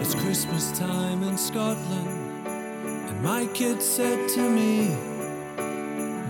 It's 0.00 0.14
Christmas 0.14 0.78
time 0.78 1.22
in 1.22 1.38
Scotland, 1.38 2.46
and 2.46 3.22
my 3.22 3.46
kid 3.54 3.80
said 3.80 4.28
to 4.30 4.50
me, 4.50 4.94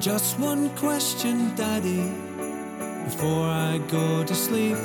Just 0.01 0.39
one 0.39 0.71
question, 0.77 1.55
Daddy, 1.57 2.13
before 3.05 3.47
I 3.47 3.79
go 3.89 4.25
to 4.25 4.35
sleep. 4.35 4.77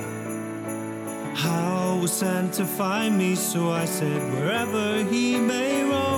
How 1.35 1.97
will 1.99 2.07
Santa 2.07 2.65
find 2.65 3.17
me? 3.17 3.35
So 3.35 3.71
I 3.71 3.85
said, 3.85 4.21
Wherever 4.33 5.03
he 5.05 5.37
may 5.37 5.83
roam, 5.83 6.10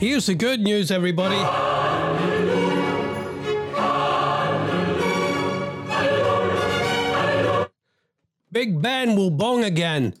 Here's 0.00 0.24
the 0.24 0.34
good 0.34 0.60
news, 0.60 0.90
everybody. 0.90 1.36
Big 8.50 8.80
Ben 8.80 9.14
will 9.14 9.28
bong 9.28 9.62
again. 9.62 10.14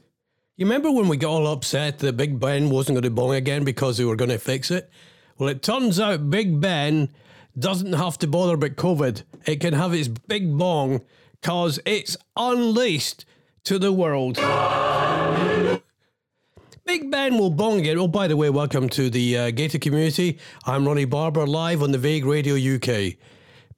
You 0.58 0.66
remember 0.66 0.90
when 0.90 1.08
we 1.08 1.16
got 1.16 1.30
all 1.30 1.46
upset 1.46 2.00
that 2.00 2.18
Big 2.18 2.38
Ben 2.38 2.68
wasn't 2.68 2.96
going 2.96 3.04
to 3.04 3.10
bong 3.10 3.34
again 3.34 3.64
because 3.64 3.96
they 3.96 4.04
were 4.04 4.16
going 4.16 4.28
to 4.28 4.38
fix 4.38 4.70
it? 4.70 4.90
Well, 5.38 5.48
it 5.48 5.62
turns 5.62 5.98
out 5.98 6.28
Big 6.28 6.60
Ben 6.60 7.08
doesn't 7.58 7.94
have 7.94 8.18
to 8.18 8.26
bother 8.26 8.56
about 8.56 8.72
COVID. 8.72 9.22
It 9.46 9.62
can 9.62 9.72
have 9.72 9.94
its 9.94 10.08
big 10.08 10.58
bong 10.58 11.00
because 11.40 11.80
it's 11.86 12.18
unleashed 12.36 13.24
to 13.64 13.78
the 13.78 13.94
world. 13.94 14.36
Big 16.90 17.08
Ben 17.08 17.38
will 17.38 17.50
bong 17.50 17.78
again. 17.78 17.98
Oh, 17.98 18.08
by 18.08 18.26
the 18.26 18.36
way, 18.36 18.50
welcome 18.50 18.88
to 18.88 19.08
the 19.08 19.38
uh, 19.38 19.50
Gator 19.52 19.78
community. 19.78 20.40
I'm 20.66 20.84
Ronnie 20.84 21.04
Barbour, 21.04 21.46
live 21.46 21.84
on 21.84 21.92
the 21.92 21.98
Vague 21.98 22.24
Radio 22.24 22.56
UK. 22.56 23.14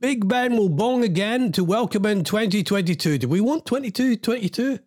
Big 0.00 0.26
Ben 0.26 0.56
will 0.56 0.70
bong 0.70 1.04
again 1.04 1.52
to 1.52 1.62
welcome 1.62 2.06
in 2.06 2.24
2022. 2.24 3.18
Do 3.18 3.28
we 3.28 3.42
want 3.42 3.66
22, 3.66 4.16
22? 4.16 4.78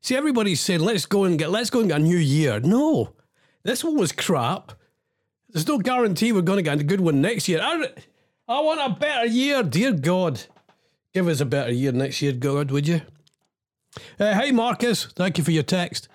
See, 0.00 0.16
everybody's 0.16 0.60
saying 0.60 0.80
let's 0.80 1.06
go 1.06 1.22
and 1.22 1.38
get 1.38 1.50
let's 1.50 1.70
go 1.70 1.78
and 1.78 1.88
get 1.88 2.00
a 2.00 2.02
new 2.02 2.16
year. 2.16 2.58
No, 2.58 3.14
this 3.62 3.84
one 3.84 3.96
was 3.96 4.10
crap. 4.10 4.72
There's 5.50 5.68
no 5.68 5.78
guarantee 5.78 6.32
we're 6.32 6.42
going 6.42 6.58
to 6.58 6.64
get 6.64 6.80
a 6.80 6.82
good 6.82 7.00
one 7.00 7.20
next 7.20 7.48
year. 7.48 7.60
I, 7.62 7.90
I 8.48 8.60
want 8.60 8.80
a 8.80 8.98
better 8.98 9.26
year, 9.26 9.62
dear 9.62 9.92
God. 9.92 10.42
Give 11.14 11.28
us 11.28 11.40
a 11.40 11.46
better 11.46 11.70
year 11.70 11.92
next 11.92 12.20
year, 12.20 12.32
God, 12.32 12.72
would 12.72 12.88
you? 12.88 13.02
Uh, 14.18 14.34
hey, 14.34 14.50
Marcus. 14.50 15.04
Thank 15.14 15.38
you 15.38 15.44
for 15.44 15.52
your 15.52 15.62
text. 15.62 16.08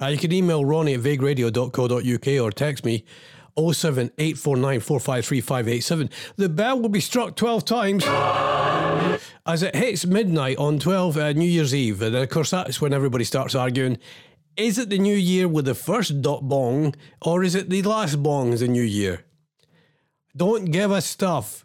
Uh, 0.00 0.06
you 0.06 0.18
can 0.18 0.32
email 0.32 0.64
ronnie 0.64 0.94
at 0.94 1.00
vagueradio.co.uk 1.00 2.44
or 2.44 2.50
text 2.50 2.84
me 2.84 3.04
07849453587. 3.56 6.10
The 6.36 6.48
bell 6.48 6.80
will 6.80 6.88
be 6.88 7.00
struck 7.00 7.36
12 7.36 7.64
times 7.64 8.04
as 9.46 9.62
it 9.62 9.74
hits 9.74 10.06
midnight 10.06 10.58
on 10.58 10.78
12 10.78 11.16
uh, 11.16 11.32
New 11.32 11.48
Year's 11.48 11.74
Eve. 11.74 12.02
And 12.02 12.14
of 12.14 12.28
course, 12.28 12.50
that's 12.50 12.80
when 12.80 12.92
everybody 12.92 13.24
starts 13.24 13.54
arguing 13.54 13.98
is 14.56 14.76
it 14.76 14.90
the 14.90 14.98
new 14.98 15.14
year 15.14 15.46
with 15.46 15.66
the 15.66 15.74
first 15.74 16.20
dot 16.20 16.48
bong 16.48 16.92
or 17.22 17.44
is 17.44 17.54
it 17.54 17.70
the 17.70 17.80
last 17.82 18.20
bong 18.20 18.52
is 18.52 18.58
the 18.60 18.66
new 18.66 18.82
year? 18.82 19.24
Don't 20.36 20.64
give 20.66 20.90
us 20.90 21.06
stuff. 21.06 21.64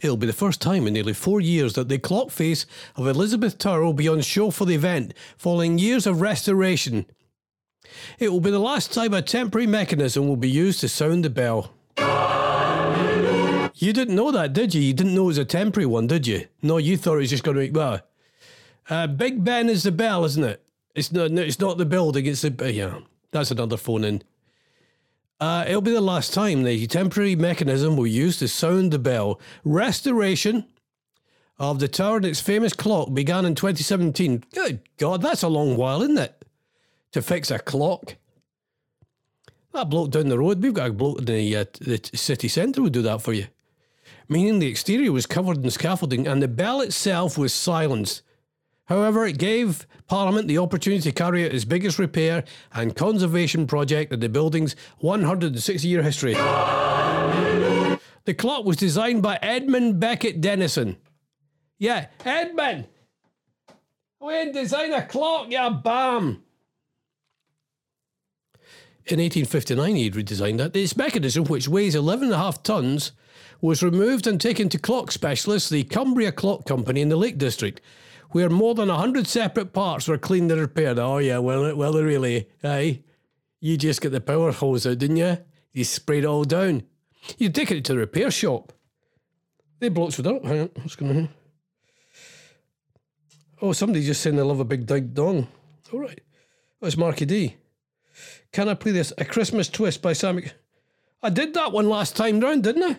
It'll 0.00 0.16
be 0.16 0.26
the 0.26 0.32
first 0.32 0.60
time 0.60 0.86
in 0.86 0.94
nearly 0.94 1.12
four 1.12 1.40
years 1.40 1.74
that 1.74 1.88
the 1.88 1.98
clock 1.98 2.30
face 2.30 2.66
of 2.96 3.06
Elizabeth 3.06 3.58
Tower 3.58 3.84
will 3.84 3.92
be 3.92 4.08
on 4.08 4.20
show 4.20 4.50
for 4.50 4.64
the 4.64 4.74
event, 4.74 5.14
following 5.36 5.78
years 5.78 6.06
of 6.06 6.20
restoration. 6.20 7.06
It 8.18 8.30
will 8.30 8.40
be 8.40 8.50
the 8.50 8.58
last 8.58 8.92
time 8.92 9.14
a 9.14 9.22
temporary 9.22 9.66
mechanism 9.66 10.26
will 10.28 10.36
be 10.36 10.50
used 10.50 10.80
to 10.80 10.88
sound 10.88 11.24
the 11.24 11.30
bell. 11.30 11.72
You 13.74 13.92
didn't 13.94 14.14
know 14.14 14.30
that, 14.30 14.52
did 14.52 14.74
you? 14.74 14.82
You 14.82 14.92
didn't 14.92 15.14
know 15.14 15.24
it 15.24 15.26
was 15.26 15.38
a 15.38 15.44
temporary 15.44 15.86
one, 15.86 16.06
did 16.06 16.26
you? 16.26 16.46
No, 16.60 16.76
you 16.76 16.96
thought 16.96 17.14
it 17.14 17.18
was 17.18 17.30
just 17.30 17.44
going 17.44 17.56
to 17.56 17.62
be. 17.62 17.70
Well, 17.70 18.00
uh, 18.90 19.06
Big 19.06 19.42
Ben 19.42 19.68
is 19.70 19.84
the 19.84 19.92
bell, 19.92 20.24
isn't 20.24 20.44
it? 20.44 20.62
It's 20.94 21.10
not. 21.12 21.30
It's 21.30 21.60
not 21.60 21.78
the 21.78 21.86
building. 21.86 22.26
It's 22.26 22.42
the. 22.42 22.72
Yeah, 22.72 22.98
that's 23.30 23.50
another 23.50 23.78
phone 23.78 24.04
in. 24.04 24.22
Uh, 25.40 25.64
it'll 25.66 25.80
be 25.80 25.90
the 25.90 26.00
last 26.02 26.34
time 26.34 26.62
the 26.62 26.86
temporary 26.86 27.34
mechanism 27.34 27.96
will 27.96 28.06
use 28.06 28.38
to 28.38 28.46
sound 28.46 28.92
the 28.92 28.98
bell. 28.98 29.40
Restoration 29.64 30.66
of 31.58 31.78
the 31.78 31.88
tower 31.88 32.18
and 32.18 32.26
its 32.26 32.40
famous 32.40 32.74
clock 32.74 33.14
began 33.14 33.46
in 33.46 33.54
2017. 33.54 34.44
Good 34.52 34.80
God, 34.98 35.22
that's 35.22 35.42
a 35.42 35.48
long 35.48 35.76
while, 35.76 36.02
isn't 36.02 36.18
it? 36.18 36.44
To 37.12 37.22
fix 37.22 37.50
a 37.50 37.58
clock. 37.58 38.16
That 39.72 39.88
bloke 39.88 40.10
down 40.10 40.28
the 40.28 40.38
road, 40.38 40.62
we've 40.62 40.74
got 40.74 40.90
a 40.90 40.92
bloke 40.92 41.20
in 41.20 41.24
the, 41.24 41.56
uh, 41.56 41.64
the 41.80 42.00
city 42.12 42.48
centre 42.48 42.82
would 42.82 42.92
do 42.92 43.02
that 43.02 43.22
for 43.22 43.32
you. 43.32 43.46
Meaning 44.28 44.58
the 44.58 44.68
exterior 44.68 45.12
was 45.12 45.26
covered 45.26 45.64
in 45.64 45.70
scaffolding 45.70 46.26
and 46.26 46.42
the 46.42 46.48
bell 46.48 46.82
itself 46.82 47.38
was 47.38 47.54
silenced. 47.54 48.22
However, 48.90 49.24
it 49.24 49.38
gave 49.38 49.86
Parliament 50.08 50.48
the 50.48 50.58
opportunity 50.58 51.02
to 51.02 51.12
carry 51.12 51.44
out 51.44 51.54
its 51.54 51.64
biggest 51.64 52.00
repair 52.00 52.42
and 52.74 52.96
conservation 52.96 53.68
project 53.68 54.12
in 54.12 54.18
the 54.18 54.28
building's 54.28 54.74
160 54.98 55.86
year 55.86 56.02
history. 56.02 56.34
The 58.24 58.34
clock 58.36 58.64
was 58.64 58.76
designed 58.76 59.22
by 59.22 59.38
Edmund 59.40 60.00
Beckett 60.00 60.40
Denison. 60.40 60.96
Yeah, 61.78 62.08
Edmund! 62.24 62.88
We 64.20 64.32
didn't 64.32 64.54
design 64.54 64.92
a 64.92 65.06
clock, 65.06 65.46
you 65.50 65.70
bam! 65.70 66.42
In 69.06 69.18
1859, 69.20 69.94
he'd 69.94 70.14
redesigned 70.14 70.60
it. 70.60 70.74
Its 70.74 70.96
mechanism, 70.96 71.44
which 71.44 71.68
weighs 71.68 71.94
11.5 71.94 72.64
tonnes, 72.64 73.12
was 73.60 73.84
removed 73.84 74.26
and 74.26 74.40
taken 74.40 74.68
to 74.68 74.78
clock 74.78 75.12
specialists, 75.12 75.68
the 75.68 75.84
Cumbria 75.84 76.32
Clock 76.32 76.66
Company 76.66 77.00
in 77.00 77.08
the 77.08 77.16
Lake 77.16 77.38
District, 77.38 77.80
where 78.30 78.48
more 78.48 78.74
than 78.74 78.88
100 78.88 79.26
separate 79.26 79.72
parts 79.72 80.08
were 80.08 80.18
cleaned 80.18 80.50
and 80.50 80.60
repaired. 80.60 80.98
Oh, 80.98 81.18
yeah, 81.18 81.38
well, 81.38 81.74
well, 81.74 81.92
really, 81.94 82.48
aye. 82.62 83.02
You 83.60 83.76
just 83.76 84.00
get 84.00 84.10
the 84.10 84.20
power 84.20 84.52
hose 84.52 84.86
out, 84.86 84.98
didn't 84.98 85.16
you? 85.16 85.38
You 85.72 85.84
sprayed 85.84 86.24
it 86.24 86.26
all 86.26 86.44
down. 86.44 86.84
You'd 87.38 87.54
taken 87.54 87.76
it 87.76 87.84
to 87.86 87.92
the 87.92 87.98
repair 87.98 88.30
shop. 88.30 88.72
They 89.78 89.88
blokes 89.88 90.16
would, 90.16 90.26
up. 90.26 90.44
hang 90.44 90.60
on, 90.60 90.70
what's 90.76 90.96
going 90.96 91.16
on? 91.16 91.28
Oh, 93.62 93.72
somebody 93.72 94.04
just 94.04 94.22
saying 94.22 94.36
they 94.36 94.42
love 94.42 94.60
a 94.60 94.64
big 94.64 94.86
ding 94.86 95.08
dong. 95.08 95.48
All 95.92 96.00
right. 96.00 96.20
Oh, 96.80 96.86
it's 96.86 96.96
Marky 96.96 97.26
D. 97.26 97.56
Can 98.52 98.68
I 98.68 98.74
play 98.74 98.92
this? 98.92 99.12
A 99.18 99.24
Christmas 99.24 99.68
Twist 99.68 100.00
by 100.00 100.12
Sammy. 100.12 100.50
I 101.22 101.30
did 101.30 101.52
that 101.54 101.72
one 101.72 101.88
last 101.88 102.16
time 102.16 102.40
round, 102.40 102.64
didn't 102.64 102.84
I? 102.84 102.96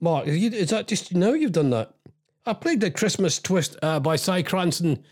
Mark, 0.00 0.26
you, 0.26 0.50
is 0.50 0.70
that 0.70 0.88
just 0.88 1.14
now 1.14 1.32
you've 1.32 1.52
done 1.52 1.70
that? 1.70 1.94
I 2.46 2.52
played 2.52 2.80
the 2.80 2.92
Christmas 2.92 3.40
Twist 3.40 3.76
uh, 3.82 3.98
by 3.98 4.14
Cy 4.14 4.42
Cranston 4.42 5.02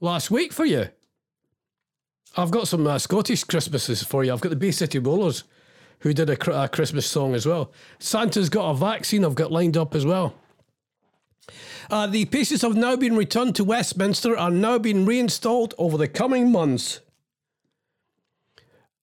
last 0.00 0.30
week 0.30 0.52
for 0.52 0.64
you. 0.64 0.88
I've 2.36 2.52
got 2.52 2.68
some 2.68 2.86
uh, 2.86 2.98
Scottish 2.98 3.42
Christmases 3.42 4.04
for 4.04 4.22
you. 4.22 4.32
I've 4.32 4.40
got 4.40 4.50
the 4.50 4.56
Bay 4.56 4.70
City 4.70 5.00
Rollers 5.00 5.42
who 6.00 6.12
did 6.12 6.30
a, 6.30 6.62
a 6.62 6.68
Christmas 6.68 7.06
song 7.06 7.34
as 7.34 7.46
well. 7.46 7.72
Santa's 7.98 8.48
got 8.48 8.70
a 8.70 8.74
vaccine 8.74 9.24
I've 9.24 9.34
got 9.34 9.50
lined 9.50 9.76
up 9.76 9.94
as 9.94 10.06
well. 10.06 10.34
Uh, 11.90 12.06
the 12.06 12.26
pieces 12.26 12.62
have 12.62 12.76
now 12.76 12.94
been 12.94 13.16
returned 13.16 13.56
to 13.56 13.64
Westminster 13.64 14.38
are 14.38 14.50
now 14.50 14.78
being 14.78 15.04
reinstalled 15.04 15.74
over 15.78 15.98
the 15.98 16.08
coming 16.08 16.52
months. 16.52 17.00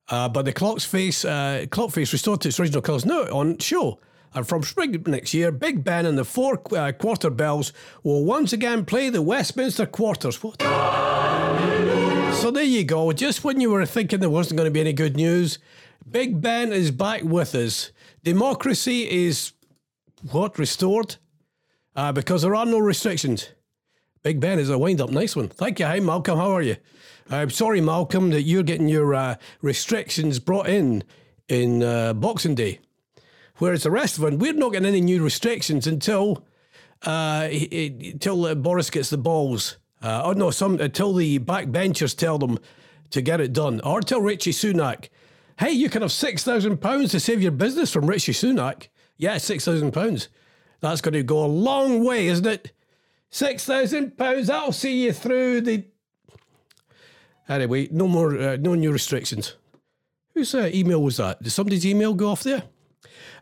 Uh, 0.09 0.29
but 0.29 0.45
the 0.45 0.53
clock's 0.53 0.85
face, 0.85 1.25
uh, 1.25 1.65
clock 1.71 1.91
face 1.91 2.13
restored 2.13 2.41
to 2.41 2.47
its 2.47 2.59
original 2.59 2.81
colours 2.81 3.05
now 3.05 3.21
on 3.31 3.57
show. 3.57 3.99
And 4.33 4.48
from 4.48 4.63
spring 4.63 5.04
next 5.07 5.33
year, 5.33 5.51
Big 5.51 5.83
Ben 5.83 6.06
and 6.06 6.18
the 6.18 6.24
four 6.24 6.62
uh, 6.75 6.94
quarter 6.94 7.30
bells 7.30 7.74
will 8.04 8.24
once 8.24 8.54
again 8.54 8.86
play 8.86 9.10
the 9.10 9.22
Westminster 9.22 9.86
quarters. 9.86 10.42
What? 10.42 10.62
So 10.62 12.50
there 12.50 12.63
you 12.63 12.86
go. 12.86 13.12
Just 13.12 13.44
when 13.44 13.60
you 13.60 13.69
were 13.69 13.86
thinking 13.86 14.19
there 14.19 14.30
wasn't 14.30 14.57
going 14.57 14.68
to 14.68 14.72
be 14.72 14.80
any 14.80 14.94
good 14.94 15.18
news, 15.18 15.60
Big 16.10 16.42
Ben 16.42 16.72
is 16.72 16.92
back 16.92 17.24
with 17.24 17.54
us. 17.56 17.92
Democracy 18.24 19.25
is 19.28 19.51
what 20.31 20.57
restored 20.57 21.18
uh, 21.95 22.12
because 22.13 22.42
there 22.42 22.56
are 22.56 22.66
no 22.66 22.80
restrictions. 22.80 23.50
Big 24.24 24.39
Ben 24.39 24.60
is 24.60 24.69
a 24.69 24.77
wind 24.77 25.01
up 25.01 25.10
nice 25.10 25.36
one. 25.36 25.50
Thank 25.50 25.80
you. 25.80 25.86
Hi, 25.86 26.00
Malcolm. 26.00 26.38
How 26.38 26.51
are 26.51 26.62
you? 26.62 26.77
I'm 27.30 27.50
sorry, 27.50 27.81
Malcolm, 27.81 28.30
that 28.31 28.44
you're 28.44 28.63
getting 28.63 28.88
your 28.88 29.13
uh, 29.13 29.36
restrictions 29.62 30.39
brought 30.39 30.68
in 30.68 31.04
in 31.48 31.84
uh, 31.84 32.13
Boxing 32.13 32.56
Day. 32.56 32.80
Whereas 33.62 33.84
the 33.84 33.92
rest 33.92 34.18
of 34.18 34.24
them, 34.24 34.40
we're 34.40 34.54
not 34.54 34.72
getting 34.72 34.88
any 34.88 35.02
new 35.02 35.24
restrictions 35.24 35.86
until 35.86 36.48
uh, 37.06 37.48
until 37.48 38.46
uh, 38.46 38.56
Boris 38.56 38.90
gets 38.90 39.12
the 39.12 39.19
balls. 39.19 39.78
Uh, 40.02 40.24
oh 40.25 40.31
no, 40.31 40.50
some 40.50 40.80
until 40.80 41.13
the 41.13 41.38
backbenchers 41.38 42.18
tell 42.18 42.40
them 42.40 42.58
to 43.12 43.22
get 43.22 43.40
it 43.40 43.54
done, 43.54 43.80
or 43.81 44.02
tell 44.02 44.19
Rishi 44.19 44.52
Sunak, 44.52 45.10
"Hey, 45.60 45.74
you 45.74 45.92
can 45.92 46.02
have 46.02 46.12
six 46.12 46.44
thousand 46.44 46.78
pounds 46.81 47.12
to 47.12 47.19
save 47.19 47.44
your 47.44 47.52
business 47.52 47.94
from 47.94 48.08
Rishi 48.08 48.31
Sunak." 48.31 48.88
Yeah, 49.18 49.38
six 49.38 49.63
thousand 49.63 49.92
pounds. 49.92 50.30
That's 50.80 51.02
going 51.02 51.13
to 51.13 51.22
go 51.22 51.46
a 51.46 51.58
long 51.69 52.04
way, 52.04 52.25
isn't 52.30 52.48
it? 52.48 52.72
Six 53.30 53.63
thousand 53.63 54.18
pounds. 54.18 54.48
That'll 54.48 54.72
see 54.72 55.04
you 55.04 55.13
through 55.13 55.62
the. 55.62 55.86
Anyway, 57.48 57.90
no 57.92 58.08
more, 58.08 58.36
uh, 58.40 58.58
no 58.60 58.74
new 58.74 58.92
restrictions. 58.92 59.56
Whose 60.34 60.56
uh, 60.56 60.72
email 60.74 61.04
was 61.04 61.18
that? 61.18 61.44
Did 61.44 61.52
somebody's 61.52 61.86
email 61.86 62.16
go 62.16 62.30
off 62.30 62.42
there? 62.42 62.63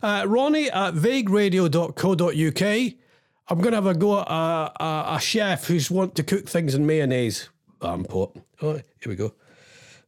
Uh, 0.02 0.24
Ronnie 0.26 0.70
at 0.70 0.94
vagueradio.co.uk. 0.94 2.94
I'm 3.48 3.60
going 3.60 3.72
to 3.72 3.76
have 3.76 3.86
a 3.86 3.94
go 3.94 4.20
at 4.20 4.28
a, 4.28 4.82
a, 4.82 5.16
a 5.16 5.20
chef 5.20 5.66
who's 5.66 5.90
want 5.90 6.14
to 6.14 6.22
cook 6.22 6.48
things 6.48 6.74
in 6.74 6.86
mayonnaise. 6.86 7.50
Bam 7.80 8.04
pot. 8.04 8.34
Oh, 8.62 8.74
here 8.74 8.84
we 9.06 9.16
go. 9.16 9.34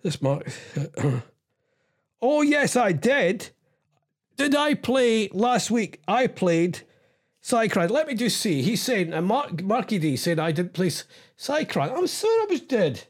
This 0.03 0.23
mark. 0.23 0.47
oh, 2.23 2.43
yes, 2.43 2.77
I 2.77 2.93
did. 2.93 3.51
Did 4.37 4.55
I 4.55 4.75
play 4.75 5.29
last 5.33 5.71
week? 5.71 6.01
I 6.09 6.27
played 6.27 6.81
Cycran. 7.43 7.91
Let 7.91 8.07
me 8.07 8.15
just 8.15 8.41
see. 8.41 8.63
He's 8.63 8.83
saying, 8.83 9.13
uh, 9.13 9.21
Mark, 9.21 9.63
Marky 9.63 9.99
D 9.99 10.17
said 10.17 10.39
I 10.39 10.53
didn't 10.53 10.73
play 10.73 10.89
Cycran. 10.89 11.97
I'm 11.97 12.07
sure 12.07 12.43
I 12.43 12.47
was 12.49 12.61
dead. 12.61 13.05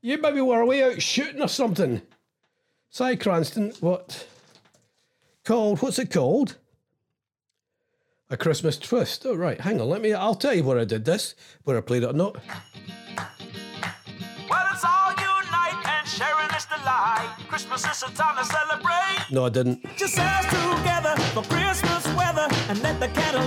You 0.00 0.18
maybe 0.18 0.40
were 0.40 0.60
away 0.60 0.82
out 0.82 1.00
shooting 1.00 1.40
or 1.40 1.48
something. 1.48 2.02
Cy 2.90 3.16
Cranston, 3.16 3.72
what? 3.80 4.26
Called, 5.44 5.82
what's 5.82 5.98
it 5.98 6.10
called? 6.10 6.56
A 8.30 8.36
Christmas 8.36 8.78
Twist. 8.78 9.26
Oh, 9.26 9.34
right, 9.34 9.60
hang 9.60 9.80
on, 9.80 9.88
let 9.88 10.00
me, 10.00 10.12
I'll 10.12 10.36
tell 10.36 10.54
you 10.54 10.62
where 10.62 10.78
I 10.78 10.84
did 10.84 11.04
this, 11.04 11.34
where 11.64 11.76
I 11.76 11.80
played 11.80 12.04
it 12.04 12.10
or 12.10 12.12
not. 12.12 12.36
Well, 14.48 14.66
it's 14.72 14.84
all 14.84 15.10
unite 15.10 15.84
and 15.84 16.06
sharing 16.06 16.48
this 16.52 16.66
delight. 16.66 17.28
Christmas 17.48 17.84
is 17.84 18.02
a 18.04 18.14
time 18.14 18.36
to 18.38 18.44
celebrate. 18.44 19.32
No, 19.32 19.46
I 19.46 19.48
didn't. 19.48 19.82
Just 19.96 20.16
us 20.18 20.44
together 20.46 21.16
for 21.34 21.42
Christmas 21.42 22.06
weather 22.14 22.46
and 22.68 22.80
let 22.82 23.00
the 23.00 23.08
candle 23.08 23.46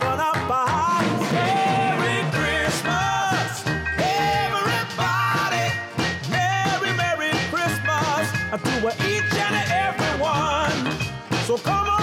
come 11.63 11.89
on, 11.89 12.00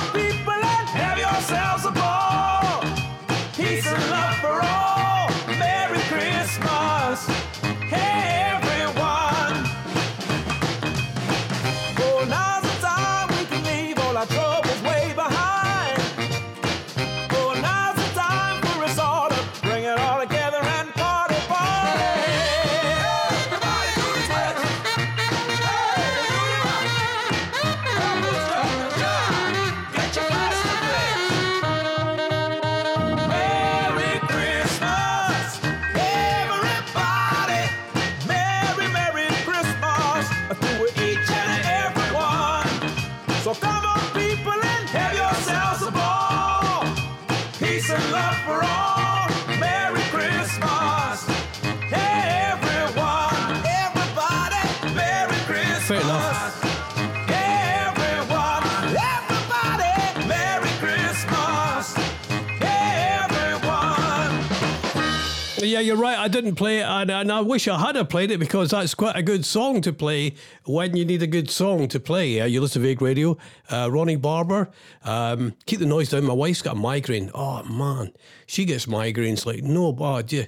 Yeah, 65.68 65.80
you're 65.80 65.96
right. 65.96 66.16
I 66.16 66.28
didn't 66.28 66.54
play 66.54 66.78
it, 66.78 66.84
and, 66.84 67.10
and 67.10 67.30
I 67.30 67.42
wish 67.42 67.68
I 67.68 67.78
had 67.78 67.94
have 67.94 68.08
played 68.08 68.30
it 68.30 68.38
because 68.38 68.70
that's 68.70 68.94
quite 68.94 69.16
a 69.16 69.22
good 69.22 69.44
song 69.44 69.82
to 69.82 69.92
play 69.92 70.34
when 70.64 70.96
you 70.96 71.04
need 71.04 71.22
a 71.22 71.26
good 71.26 71.50
song 71.50 71.88
to 71.88 72.00
play. 72.00 72.40
Uh, 72.40 72.46
you 72.46 72.62
listen 72.62 72.80
to 72.80 72.88
Vague 72.88 73.02
Radio. 73.02 73.36
Uh, 73.70 73.90
Ronnie 73.92 74.16
Barbour, 74.16 74.70
um, 75.04 75.52
keep 75.66 75.78
the 75.78 75.84
noise 75.84 76.08
down. 76.08 76.24
My 76.24 76.32
wife's 76.32 76.62
got 76.62 76.76
a 76.76 76.78
migraine. 76.78 77.30
Oh 77.34 77.62
man, 77.64 78.12
she 78.46 78.64
gets 78.64 78.86
migraines 78.86 79.44
like 79.44 79.62
no 79.62 79.92
bad. 79.92 80.32
Yeah. 80.32 80.46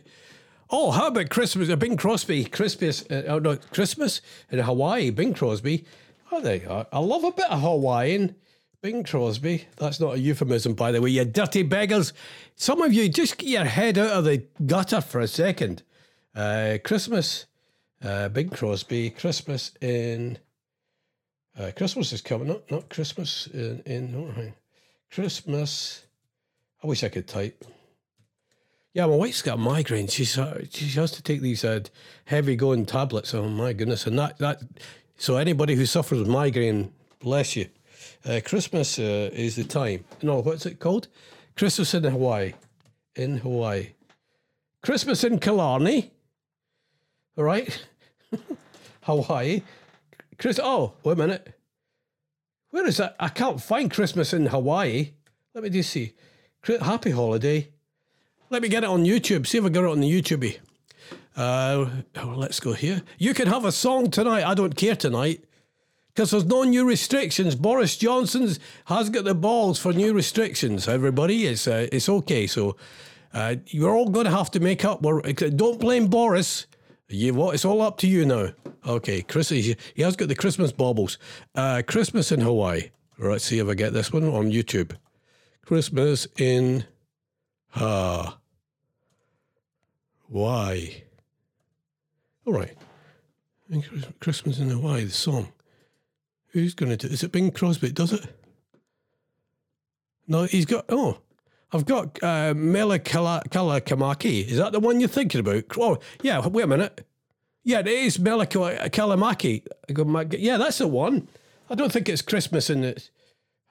Oh, 0.70 0.90
how 0.90 1.08
about 1.08 1.28
Christmas? 1.28 1.68
Uh, 1.68 1.76
Bing 1.76 1.98
Crosby, 1.98 2.46
Christmas, 2.46 3.04
uh, 3.10 3.24
oh, 3.28 3.40
no, 3.40 3.56
Christmas 3.56 4.22
in 4.50 4.60
Hawaii. 4.60 5.10
Bing 5.10 5.34
Crosby. 5.34 5.84
Oh, 6.32 6.40
there 6.40 6.56
you 6.56 6.70
are. 6.70 6.86
I 6.90 7.00
love 7.00 7.24
a 7.24 7.32
bit 7.32 7.50
of 7.50 7.60
Hawaiian. 7.60 8.36
Bing 8.82 9.04
Crosby. 9.04 9.66
That's 9.76 10.00
not 10.00 10.14
a 10.14 10.18
euphemism, 10.18 10.74
by 10.74 10.90
the 10.90 11.02
way. 11.02 11.10
You 11.10 11.24
dirty 11.26 11.62
beggars. 11.62 12.14
Some 12.56 12.80
of 12.80 12.92
you 12.92 13.08
just 13.10 13.36
get 13.36 13.48
your 13.48 13.64
head 13.64 13.98
out 13.98 14.10
of 14.10 14.24
the 14.24 14.44
gutter 14.64 15.02
for 15.02 15.20
a 15.20 15.28
second. 15.28 15.82
Uh, 16.34 16.78
Christmas. 16.82 17.46
Uh, 18.02 18.30
Bing 18.30 18.48
Crosby. 18.48 19.10
Christmas 19.10 19.72
in. 19.82 20.38
Uh, 21.58 21.72
Christmas 21.76 22.12
is 22.12 22.22
coming 22.22 22.50
up. 22.50 22.70
Not 22.70 22.88
Christmas 22.88 23.48
in. 23.48 23.80
in. 23.84 24.54
Christmas. 25.10 26.04
I 26.82 26.86
wish 26.86 27.04
I 27.04 27.08
could 27.10 27.28
type. 27.28 27.64
Yeah, 28.94 29.06
my 29.06 29.16
wife's 29.16 29.42
got 29.42 29.54
a 29.54 29.60
migraine. 29.60 30.08
She's 30.08 30.38
uh, 30.38 30.64
she 30.70 30.86
has 30.98 31.12
to 31.12 31.22
take 31.22 31.42
these 31.42 31.64
uh, 31.64 31.80
heavy 32.24 32.56
going 32.56 32.86
tablets. 32.86 33.34
Oh 33.34 33.48
my 33.48 33.72
goodness! 33.72 34.06
And 34.06 34.18
that 34.18 34.38
that 34.38 34.62
so 35.16 35.36
anybody 35.36 35.74
who 35.74 35.86
suffers 35.86 36.18
with 36.18 36.28
migraine, 36.28 36.92
bless 37.20 37.54
you. 37.54 37.68
Uh, 38.24 38.40
Christmas 38.44 38.98
uh, 38.98 39.30
is 39.32 39.56
the 39.56 39.64
time. 39.64 40.04
No, 40.22 40.40
what's 40.42 40.66
it 40.66 40.78
called? 40.78 41.08
Christmas 41.56 41.94
in 41.94 42.04
Hawaii. 42.04 42.52
In 43.16 43.38
Hawaii. 43.38 43.90
Christmas 44.82 45.24
in 45.24 45.38
Killarney. 45.38 46.10
All 47.38 47.44
right. 47.44 47.86
Hawaii. 49.02 49.62
Chris. 50.38 50.60
Oh, 50.62 50.94
wait 51.02 51.14
a 51.14 51.16
minute. 51.16 51.54
Where 52.70 52.86
is 52.86 52.98
that? 52.98 53.16
I 53.18 53.28
can't 53.28 53.60
find 53.60 53.90
Christmas 53.90 54.32
in 54.32 54.46
Hawaii. 54.46 55.12
Let 55.54 55.64
me 55.64 55.70
just 55.70 55.90
see. 55.90 56.12
Happy 56.64 57.10
holiday. 57.10 57.70
Let 58.50 58.62
me 58.62 58.68
get 58.68 58.84
it 58.84 58.90
on 58.90 59.04
YouTube. 59.04 59.46
See 59.46 59.58
if 59.58 59.64
I 59.64 59.70
got 59.70 59.84
it 59.84 59.90
on 59.90 60.00
the 60.00 60.10
YouTube. 60.10 60.58
Uh, 61.36 61.86
let's 62.24 62.60
go 62.60 62.74
here. 62.74 63.02
You 63.18 63.32
can 63.32 63.48
have 63.48 63.64
a 63.64 63.72
song 63.72 64.10
tonight. 64.10 64.44
I 64.44 64.54
don't 64.54 64.76
care 64.76 64.94
tonight 64.94 65.44
because 66.14 66.30
there's 66.30 66.44
no 66.44 66.64
new 66.64 66.86
restrictions. 66.86 67.54
Boris 67.54 67.96
Johnson's 67.96 68.58
has 68.86 69.10
got 69.10 69.24
the 69.24 69.34
balls 69.34 69.78
for 69.78 69.92
new 69.92 70.12
restrictions. 70.12 70.88
Everybody, 70.88 71.46
it's 71.46 71.66
uh, 71.66 71.88
it's 71.92 72.08
okay. 72.08 72.46
So 72.46 72.76
uh, 73.32 73.56
you're 73.66 73.94
all 73.94 74.08
going 74.08 74.26
to 74.26 74.30
have 74.30 74.50
to 74.52 74.60
make 74.60 74.84
up. 74.84 75.02
We're, 75.02 75.22
don't 75.22 75.80
blame 75.80 76.08
Boris. 76.08 76.66
You 77.08 77.34
what? 77.34 77.54
It's 77.54 77.64
all 77.64 77.82
up 77.82 77.98
to 77.98 78.06
you 78.06 78.24
now. 78.24 78.50
Okay, 78.86 79.22
Chris, 79.22 79.48
he 79.48 79.76
has 79.98 80.16
got 80.16 80.28
the 80.28 80.34
Christmas 80.34 80.72
baubles. 80.72 81.18
Uh, 81.54 81.82
Christmas 81.86 82.32
in 82.32 82.40
Hawaii. 82.40 82.90
Right, 83.18 83.40
see 83.40 83.58
if 83.58 83.68
I 83.68 83.74
get 83.74 83.92
this 83.92 84.12
one 84.12 84.24
on 84.24 84.50
YouTube. 84.50 84.96
Christmas 85.66 86.26
in 86.38 86.84
Ha. 87.70 88.38
Why? 90.26 91.02
All 92.46 92.52
right. 92.52 92.76
Christmas 94.20 94.58
in 94.58 94.70
Hawaii, 94.70 95.04
the 95.04 95.10
song. 95.10 95.52
Who's 96.52 96.74
going 96.74 96.90
to 96.90 96.96
do? 96.96 97.12
Is 97.12 97.22
it 97.22 97.32
Bing 97.32 97.50
Crosby? 97.50 97.92
Does 97.92 98.12
it? 98.12 98.26
No, 100.26 100.44
he's 100.44 100.66
got. 100.66 100.84
Oh, 100.88 101.18
I've 101.72 101.86
got 101.86 102.22
uh, 102.22 102.54
Mela 102.54 102.98
Kala, 102.98 103.42
Kalakamaki. 103.48 104.46
Is 104.46 104.58
that 104.58 104.72
the 104.72 104.80
one 104.80 105.00
you're 105.00 105.08
thinking 105.08 105.40
about? 105.40 105.64
Oh, 105.78 105.98
yeah. 106.22 106.44
Wait 106.46 106.64
a 106.64 106.66
minute. 106.66 107.06
Yeah, 107.62 107.80
it 107.80 107.88
is 107.88 108.18
Mela 108.18 108.46
Kala- 108.46 108.88
Kalamaki. 108.90 109.62
Yeah, 110.38 110.56
that's 110.56 110.78
the 110.78 110.88
one. 110.88 111.28
I 111.68 111.74
don't 111.74 111.92
think 111.92 112.08
it's 112.08 112.22
Christmas 112.22 112.68
in 112.70 112.82
it. 112.82 113.10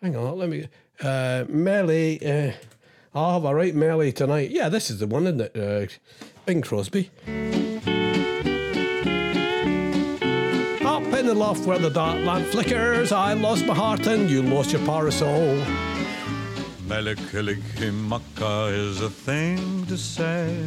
Hang 0.01 0.15
on, 0.15 0.37
let 0.37 0.49
me. 0.49 0.67
Uh, 1.01 1.45
Melly. 1.49 2.25
Uh, 2.25 2.53
I'll 3.13 3.33
have 3.33 3.45
a 3.45 3.53
right 3.53 3.75
Melly 3.75 4.11
tonight. 4.13 4.51
Yeah, 4.51 4.69
this 4.69 4.89
is 4.89 4.99
the 4.99 5.07
one, 5.07 5.23
isn't 5.27 5.41
it? 5.41 5.57
Uh, 5.57 5.87
Bing 6.45 6.61
Crosby. 6.61 7.09
The 11.29 11.35
loft 11.35 11.67
where 11.67 11.77
the 11.77 11.91
dark 11.91 12.25
lamp 12.25 12.47
flickers, 12.47 13.11
I 13.11 13.33
lost 13.33 13.63
my 13.67 13.75
heart 13.75 14.07
and 14.07 14.27
you 14.27 14.41
lost 14.41 14.71
your 14.71 14.83
parasol. 14.83 15.57
Mele 16.87 17.13
Kalikimaka 17.29 18.73
is 18.73 19.03
a 19.03 19.11
thing 19.11 19.85
to 19.85 19.95
say 19.95 20.57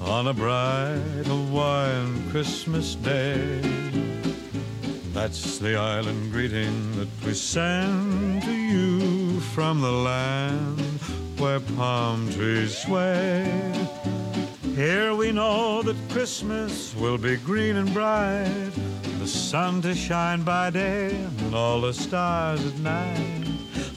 on 0.00 0.28
a 0.28 0.32
bright 0.32 1.26
Hawaiian 1.26 2.30
Christmas 2.30 2.94
day. 2.94 3.60
That's 5.12 5.58
the 5.58 5.74
island 5.74 6.30
greeting 6.30 6.96
that 7.00 7.08
we 7.26 7.34
send 7.34 8.44
to 8.44 8.52
you 8.52 9.40
from 9.40 9.80
the 9.80 9.90
land 9.90 10.80
where 11.40 11.58
palm 11.58 12.30
trees 12.30 12.78
sway. 12.78 13.50
Here 14.76 15.12
we 15.12 15.32
know 15.32 15.82
that 15.82 15.96
Christmas 16.08 16.94
will 16.94 17.18
be 17.18 17.36
green 17.36 17.74
and 17.78 17.92
bright, 17.92 18.70
the 19.18 19.26
sun 19.26 19.82
to 19.82 19.94
shine 19.94 20.42
by 20.42 20.70
day 20.70 21.10
and 21.40 21.54
all 21.54 21.80
the 21.80 21.92
stars 21.92 22.64
at 22.64 22.78
night. 22.78 23.44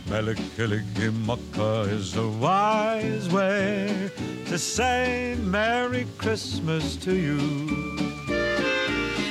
Mele 0.09 0.33
Kalikimaka 0.57 1.87
is 1.87 2.13
the 2.13 2.27
wise 2.27 3.29
way 3.29 4.11
to 4.47 4.57
say 4.57 5.37
Merry 5.41 6.07
Christmas 6.17 6.95
to 6.97 7.15
you. 7.15 7.37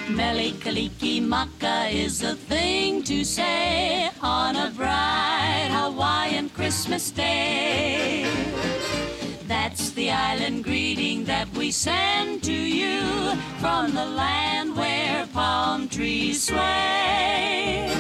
Mele 0.09 0.53
Kalikimaka 0.63 1.93
is 1.93 2.21
the 2.21 2.37
thing 2.37 3.03
to 3.03 3.25
say 3.25 4.11
on 4.23 4.57
a 4.57 4.71
bright 4.71 5.71
Hawaiian 5.73 6.49
Christmas 6.51 7.11
day. 7.11 8.25
That's 9.51 9.91
the 9.91 10.13
island 10.13 10.63
greeting 10.63 11.25
that 11.25 11.53
we 11.55 11.73
send 11.73 12.45
to 12.45 12.53
you 12.53 13.35
from 13.59 13.93
the 13.93 14.07
land 14.07 14.77
where 14.77 15.27
palm 15.33 15.89
trees 15.89 16.45
sway. 16.45 17.93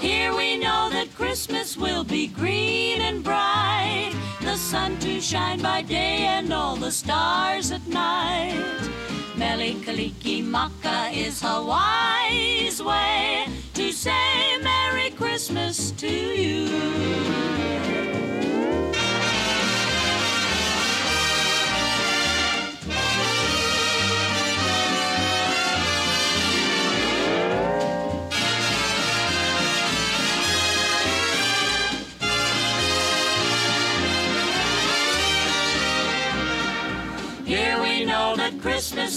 Here 0.00 0.34
we 0.34 0.56
know 0.56 0.88
that 0.90 1.14
Christmas 1.14 1.76
will 1.76 2.04
be 2.04 2.26
green 2.26 3.02
and 3.02 3.22
bright, 3.22 4.14
the 4.40 4.56
sun 4.56 4.98
to 5.00 5.20
shine 5.20 5.60
by 5.60 5.82
day 5.82 6.24
and 6.24 6.50
all 6.54 6.76
the 6.76 6.90
stars 6.90 7.70
at 7.70 7.86
night. 7.86 8.64
Mele 9.36 9.74
Kalikimaka 9.84 11.14
is 11.14 11.42
Hawaii's 11.44 12.82
way 12.82 13.44
to 13.74 13.92
say 13.92 14.56
Merry 14.62 15.10
Christmas 15.10 15.90
to 15.90 16.08
you. 16.08 17.12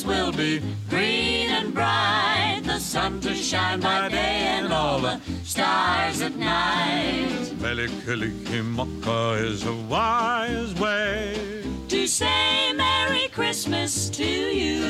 Will 0.03 0.31
be 0.31 0.61
green 0.89 1.49
and 1.49 1.73
bright. 1.73 2.61
The 2.63 2.79
sun 2.79 3.21
to 3.21 3.33
shine 3.33 3.79
by 3.79 4.09
day 4.09 4.59
and 4.59 4.71
all 4.71 4.99
the 4.99 5.19
stars 5.43 6.21
at 6.21 6.35
night. 6.35 7.53
Mele 7.59 7.87
Kalikimaka 8.03 9.41
is 9.41 9.65
a 9.65 9.73
wise 9.73 10.75
way. 10.75 11.63
To 11.87 12.07
say 12.07 12.73
Merry 12.73 13.29
Christmas 13.29 14.09
to 14.09 14.25
you. 14.25 14.81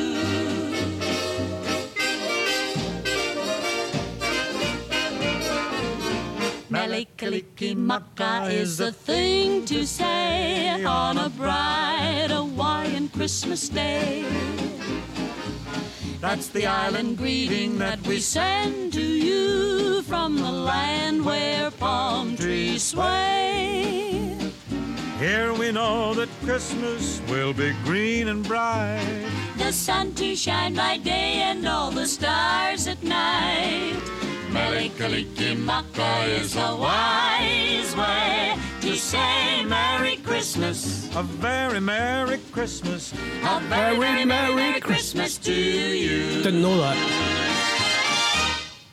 Mele 6.70 7.06
Kalikimaka 7.18 8.52
is 8.52 8.80
a 8.80 8.92
thing 8.92 9.66
to 9.66 9.86
say 9.86 10.84
on 10.84 11.18
a 11.18 11.30
bright 11.30 12.28
Hawaiian 12.32 13.08
Christmas 13.10 13.70
day. 13.70 14.26
That's 16.28 16.48
the 16.48 16.66
island 16.66 17.20
greeting 17.20 17.78
that 17.78 18.02
we 18.08 18.20
send 18.20 18.92
to 18.94 19.00
you 19.00 20.02
from 20.02 20.38
the 20.38 20.52
land 20.52 21.24
where 21.24 21.70
palm 21.70 22.36
trees 22.36 22.82
sway. 22.82 24.36
Here 25.20 25.54
we 25.54 25.72
know 25.72 26.16
that 26.16 26.30
Christmas 26.44 27.22
will 27.30 27.54
be 27.54 27.74
green 27.84 28.30
and 28.30 28.44
bright. 28.44 29.30
The 29.60 29.72
sun 29.72 30.16
to 30.16 30.36
shine 30.36 30.74
by 30.74 30.98
day 30.98 31.44
and 31.46 31.68
all 31.68 31.92
the 31.92 32.08
stars 32.08 32.88
at 32.88 33.04
night. 33.04 34.02
Mele 34.50 34.90
Kalikimaka 34.98 36.28
is 36.40 36.56
a 36.56 36.76
wise 36.76 37.96
way 37.96 38.58
to 38.86 38.96
say 38.96 39.66
Merry 39.66 40.18
Christmas. 40.18 41.10
A 41.16 41.24
very 41.24 41.80
Merry 41.80 42.38
Christmas. 42.52 43.14
A 43.14 43.60
very, 43.62 43.98
very 43.98 44.26
Merry, 44.26 44.54
Merry 44.54 44.80
Christmas 44.80 45.40
to 45.40 45.52
you. 45.52 46.44
Didn't 46.44 46.62
know 46.62 46.78
that. 46.78 46.96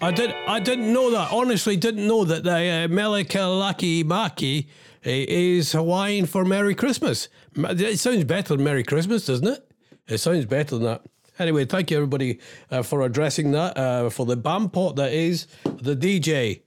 I 0.00 0.10
did. 0.10 0.34
I 0.48 0.60
didn't 0.60 0.90
know 0.90 1.10
that. 1.10 1.30
Honestly, 1.30 1.76
didn't 1.76 2.06
know 2.06 2.24
that 2.24 2.42
the 2.42 2.50
uh, 2.50 2.88
Melikalaki 2.88 4.02
Maki 4.04 4.64
uh, 4.64 4.66
is 5.04 5.72
Hawaiian 5.72 6.24
for 6.24 6.46
Merry 6.46 6.74
Christmas. 6.74 7.28
It 7.54 7.98
sounds 7.98 8.24
better 8.24 8.56
than 8.56 8.64
Merry 8.64 8.84
Christmas, 8.84 9.26
doesn't 9.26 9.46
it? 9.46 9.70
It 10.08 10.18
sounds 10.18 10.46
better 10.46 10.76
than 10.76 10.84
that. 10.84 11.02
Anyway, 11.38 11.66
thank 11.66 11.90
you 11.90 11.98
everybody 11.98 12.40
uh, 12.70 12.82
for 12.82 13.02
addressing 13.02 13.50
that. 13.50 13.76
Uh, 13.76 14.08
for 14.08 14.24
the 14.24 14.38
Bampot 14.38 14.96
that 14.96 15.12
is 15.12 15.48
the 15.64 15.94
DJ. 15.94 16.62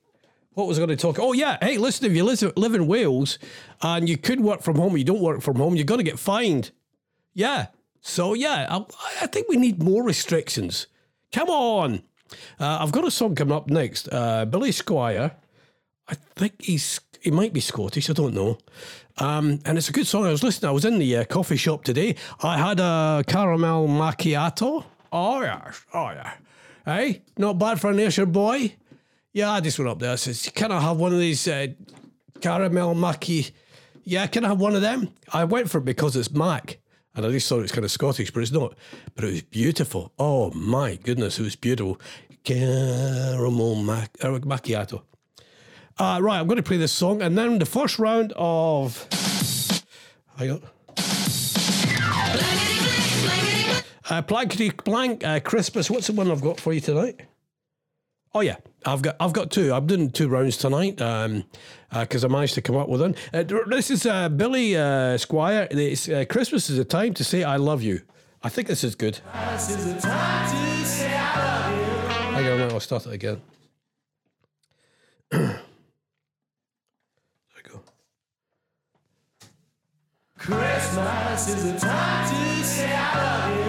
What 0.55 0.67
was 0.67 0.79
I 0.79 0.85
going 0.85 0.89
to 0.89 1.01
talk? 1.01 1.19
Oh 1.19 1.33
yeah, 1.33 1.57
hey, 1.61 1.77
listen, 1.77 2.09
if 2.09 2.15
you 2.15 2.23
live 2.23 2.73
in 2.75 2.87
Wales 2.87 3.37
and 3.81 4.07
you 4.09 4.17
could 4.17 4.39
work 4.39 4.61
from 4.61 4.77
home, 4.77 4.97
you 4.97 5.03
don't 5.03 5.21
work 5.21 5.41
from 5.41 5.57
home, 5.57 5.75
you're 5.75 5.85
going 5.85 5.99
to 5.99 6.03
get 6.03 6.17
fined. 6.17 6.71
Yeah. 7.33 7.67
So 8.01 8.33
yeah, 8.33 8.65
I, 8.69 8.85
I 9.21 9.27
think 9.27 9.49
we 9.49 9.57
need 9.57 9.83
more 9.83 10.03
restrictions. 10.03 10.87
Come 11.33 11.49
on. 11.49 12.03
Uh, 12.59 12.77
I've 12.79 12.93
got 12.93 13.05
a 13.05 13.11
song 13.11 13.35
coming 13.35 13.55
up 13.55 13.69
next. 13.69 14.07
Uh, 14.11 14.45
Billy 14.45 14.71
Squier. 14.71 15.33
I 16.07 16.15
think 16.35 16.61
he's 16.61 17.01
he 17.19 17.31
might 17.31 17.51
be 17.51 17.59
Scottish. 17.59 18.09
I 18.09 18.13
don't 18.13 18.33
know. 18.33 18.57
Um, 19.17 19.59
and 19.65 19.77
it's 19.77 19.89
a 19.89 19.91
good 19.93 20.07
song. 20.07 20.25
I 20.25 20.31
was 20.31 20.43
listening. 20.43 20.69
I 20.69 20.71
was 20.71 20.85
in 20.85 20.99
the 20.99 21.17
uh, 21.17 21.25
coffee 21.25 21.57
shop 21.57 21.83
today. 21.83 22.15
I 22.41 22.57
had 22.57 22.79
a 22.79 23.23
caramel 23.27 23.87
macchiato. 23.87 24.85
Oh 25.11 25.41
yeah, 25.41 25.71
oh 25.93 26.09
yeah. 26.11 26.33
Hey, 26.85 27.23
not 27.37 27.57
bad 27.57 27.81
for 27.81 27.89
an 27.89 27.99
Ayrshire 27.99 28.27
boy. 28.27 28.75
Yeah, 29.35 29.51
I 29.51 29.59
just 29.59 29.77
went 29.77 29.89
up 29.89 29.99
there. 29.99 30.13
I 30.13 30.15
says, 30.15 30.49
"Can 30.55 30.71
I 30.71 30.79
have 30.79 30.95
one 30.95 31.11
of 31.11 31.19
these 31.19 31.45
uh, 31.45 31.67
caramel 32.39 32.95
macchi?" 32.95 33.51
Yeah, 34.05 34.27
can 34.27 34.45
I 34.45 34.47
have 34.47 34.61
one 34.61 34.75
of 34.75 34.81
them? 34.81 35.09
I 35.33 35.43
went 35.43 35.69
for 35.69 35.79
it 35.79 35.83
because 35.83 36.15
it's 36.15 36.31
Mac. 36.31 36.77
And 37.13 37.25
I 37.25 37.31
just 37.31 37.49
thought 37.49 37.59
it's 37.59 37.73
kind 37.73 37.83
of 37.83 37.91
Scottish, 37.91 38.31
but 38.31 38.43
it's 38.43 38.53
not. 38.53 38.77
But 39.13 39.25
it 39.25 39.31
was 39.31 39.41
beautiful. 39.41 40.13
Oh 40.17 40.51
my 40.51 40.95
goodness, 40.95 41.37
it 41.37 41.43
was 41.43 41.57
beautiful. 41.57 41.99
Caramel 42.45 43.75
mac- 43.75 44.17
uh, 44.23 44.39
macchiato. 44.39 45.01
Uh, 45.99 46.19
right, 46.21 46.39
I'm 46.39 46.47
going 46.47 46.55
to 46.55 46.63
play 46.63 46.77
this 46.77 46.93
song, 46.93 47.21
and 47.21 47.37
then 47.37 47.59
the 47.59 47.65
first 47.65 47.99
round 47.99 48.31
of. 48.37 49.05
Hang 50.37 50.51
on. 50.51 50.61
Uh, 54.09 54.21
blankety 54.21 54.69
blank 54.69 55.25
uh, 55.25 55.41
Christmas. 55.41 55.89
What's 55.89 56.07
the 56.07 56.13
one 56.13 56.31
I've 56.31 56.39
got 56.39 56.57
for 56.57 56.71
you 56.71 56.79
tonight? 56.79 57.19
Oh 58.35 58.41
yeah, 58.41 58.57
I've 58.85 59.01
got 59.01 59.15
I've 59.17 59.31
got 59.31 59.49
two. 59.49 59.73
I'm 59.73 59.87
doing 59.87 60.11
two 60.11 60.27
rounds 60.27 60.57
tonight 60.57 60.97
because 60.97 62.25
I 62.25 62.27
managed 62.27 62.55
to 62.55 62.61
come 62.61 62.75
up 62.75 62.89
with 62.89 62.99
one. 62.99 63.15
Uh, 63.33 63.43
this 63.67 63.89
is 63.89 64.05
uh, 64.05 64.27
Billy 64.27 64.75
uh, 64.75 65.15
Squier. 65.15 65.67
It's, 65.71 66.09
uh, 66.09 66.25
Christmas 66.27 66.69
is 66.69 66.77
a 66.77 66.83
time 66.83 67.13
to 67.13 67.23
say 67.23 67.45
I 67.45 67.55
love 67.55 67.81
you. 67.81 68.01
I 68.43 68.49
think 68.49 68.67
this 68.67 68.83
is 68.83 68.93
good. 68.93 69.21
Hang 72.35 72.61
on, 72.61 72.71
I'll 72.73 72.81
start 72.81 73.05
it 73.07 73.13
again. 73.13 73.41
there 75.31 75.61
we 77.55 77.61
go. 77.63 77.79
Christmas 80.37 81.47
is 81.47 81.63
a 81.71 81.79
time 81.79 82.29
to 82.29 82.63
say 82.65 82.93
I 82.93 83.47
love 83.47 83.59
you. 83.59 83.64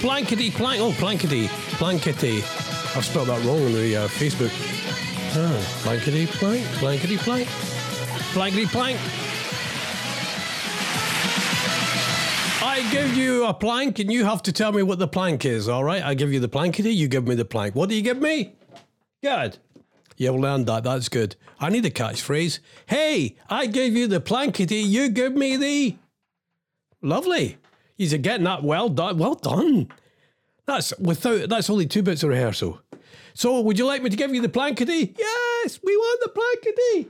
Blankety 0.00 0.50
plank. 0.50 0.80
Oh, 0.80 0.94
blankety. 0.98 1.48
Blankety. 1.78 2.38
I've 2.96 3.04
spelled 3.04 3.28
that 3.28 3.44
wrong 3.44 3.64
on 3.64 3.72
the 3.72 3.96
uh, 3.96 4.08
Facebook. 4.08 4.50
Ah, 5.34 5.80
blankety 5.84 6.26
plank. 6.26 6.64
Blankety 6.80 7.16
plank. 7.18 7.48
Blankety 8.34 8.66
plank. 8.66 8.98
I 12.60 12.88
give 12.92 13.16
you 13.16 13.46
a 13.46 13.54
plank 13.54 13.98
and 13.98 14.12
you 14.12 14.24
have 14.24 14.42
to 14.44 14.52
tell 14.52 14.72
me 14.72 14.82
what 14.82 14.98
the 14.98 15.08
plank 15.08 15.44
is, 15.44 15.68
all 15.68 15.82
right? 15.82 16.02
I 16.02 16.14
give 16.14 16.32
you 16.32 16.38
the 16.38 16.48
blankety, 16.48 16.94
you 16.94 17.08
give 17.08 17.26
me 17.26 17.34
the 17.34 17.44
plank. 17.44 17.74
What 17.74 17.88
do 17.88 17.94
you 17.94 18.02
give 18.02 18.20
me? 18.20 18.54
Good. 19.22 19.58
You've 20.16 20.36
learned 20.36 20.66
that. 20.66 20.84
That's 20.84 21.08
good. 21.08 21.36
I 21.60 21.70
need 21.70 21.84
a 21.84 21.90
catchphrase. 21.90 22.60
Hey, 22.86 23.36
I 23.48 23.66
gave 23.66 23.96
you 23.96 24.06
the 24.06 24.20
plankety, 24.20 24.84
you 24.84 25.08
give 25.08 25.34
me 25.34 25.56
the. 25.56 25.96
Lovely. 27.02 27.58
You're 27.98 28.18
getting 28.18 28.44
that 28.44 28.62
well 28.62 28.88
done. 28.88 29.18
Well 29.18 29.34
done. 29.34 29.88
That's 30.66 30.96
without. 30.98 31.48
That's 31.48 31.68
only 31.68 31.86
two 31.86 32.02
bits 32.02 32.22
of 32.22 32.30
rehearsal. 32.30 32.80
So, 33.34 33.60
would 33.60 33.78
you 33.78 33.86
like 33.86 34.02
me 34.02 34.10
to 34.10 34.16
give 34.16 34.34
you 34.34 34.40
the 34.40 34.48
plankety? 34.48 35.16
Yes, 35.18 35.80
we 35.82 35.96
want 35.96 36.20
the 36.22 36.30
plankety. 36.30 37.08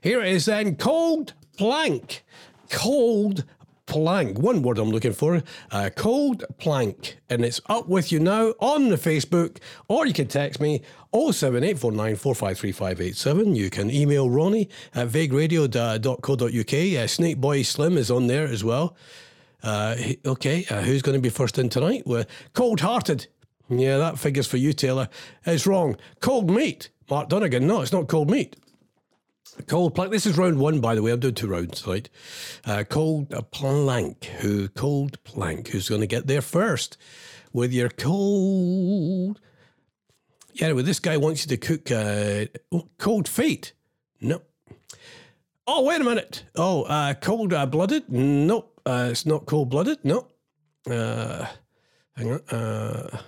Here 0.00 0.22
it 0.22 0.32
is 0.32 0.46
then. 0.46 0.76
Cold 0.76 1.34
plank. 1.56 2.24
Cold 2.70 3.44
plank. 3.86 4.38
One 4.38 4.62
word 4.62 4.78
I'm 4.78 4.90
looking 4.90 5.12
for. 5.12 5.42
Uh, 5.70 5.90
cold 5.94 6.44
plank. 6.58 7.18
And 7.28 7.44
it's 7.44 7.60
up 7.68 7.88
with 7.88 8.10
you 8.12 8.20
now 8.20 8.54
on 8.58 8.88
the 8.88 8.96
Facebook, 8.96 9.58
or 9.88 10.06
you 10.06 10.12
can 10.12 10.28
text 10.28 10.60
me 10.60 10.82
07849 11.12 13.54
You 13.54 13.70
can 13.70 13.90
email 13.90 14.30
Ronnie 14.30 14.68
at 14.94 15.08
vagueradio.co.uk. 15.08 17.02
Uh, 17.02 17.06
Snake 17.06 17.38
Boy 17.38 17.62
Slim 17.62 17.96
is 17.96 18.10
on 18.10 18.26
there 18.26 18.46
as 18.46 18.64
well. 18.64 18.96
Uh, 19.66 19.96
okay, 20.24 20.64
uh, 20.70 20.80
who's 20.80 21.02
going 21.02 21.18
to 21.18 21.22
be 21.22 21.28
first 21.28 21.58
in 21.58 21.68
tonight? 21.68 22.04
Well, 22.06 22.24
Cold 22.54 22.80
Hearted. 22.80 23.26
Yeah, 23.68 23.98
that 23.98 24.18
figures 24.18 24.46
for 24.46 24.58
you, 24.58 24.72
Taylor. 24.72 25.08
It's 25.44 25.66
wrong. 25.66 25.96
Cold 26.20 26.48
Meat. 26.48 26.88
Mark 27.10 27.28
Donegan. 27.28 27.66
No, 27.66 27.82
it's 27.82 27.92
not 27.92 28.08
cold 28.08 28.30
meat. 28.30 28.56
Cold 29.66 29.94
plank. 29.94 30.10
This 30.10 30.26
is 30.26 30.36
round 30.36 30.58
one, 30.58 30.80
by 30.80 30.94
the 30.94 31.02
way. 31.02 31.12
I'm 31.12 31.20
doing 31.20 31.34
two 31.34 31.46
rounds 31.46 31.82
tonight. 31.82 32.10
Uh, 32.64 32.84
cold 32.88 33.34
plank. 33.52 34.24
Who? 34.40 34.68
Cold 34.68 35.22
plank. 35.24 35.68
Who's 35.68 35.88
going 35.88 36.00
to 36.00 36.06
get 36.06 36.26
there 36.26 36.42
first 36.42 36.98
with 37.52 37.72
your 37.72 37.88
cold? 37.88 39.40
Yeah. 40.52 40.66
Anyway, 40.66 40.82
this 40.82 41.00
guy 41.00 41.16
wants 41.16 41.44
you 41.44 41.56
to 41.56 41.56
cook 41.56 41.90
uh, 41.90 42.46
oh, 42.72 42.88
cold 42.98 43.28
feet. 43.28 43.72
No. 44.20 44.42
Oh, 45.66 45.84
wait 45.84 46.00
a 46.00 46.04
minute. 46.04 46.44
Oh, 46.54 46.82
uh, 46.84 47.14
cold 47.14 47.52
uh, 47.52 47.66
blooded. 47.66 48.10
Nope. 48.10 48.75
Uh, 48.86 49.08
it's 49.10 49.26
not 49.26 49.46
cold 49.46 49.68
blooded. 49.68 49.98
No. 50.04 50.28
Uh, 50.88 51.46
hang 52.16 52.32
on. 52.32 52.40
Uh, 52.48 53.18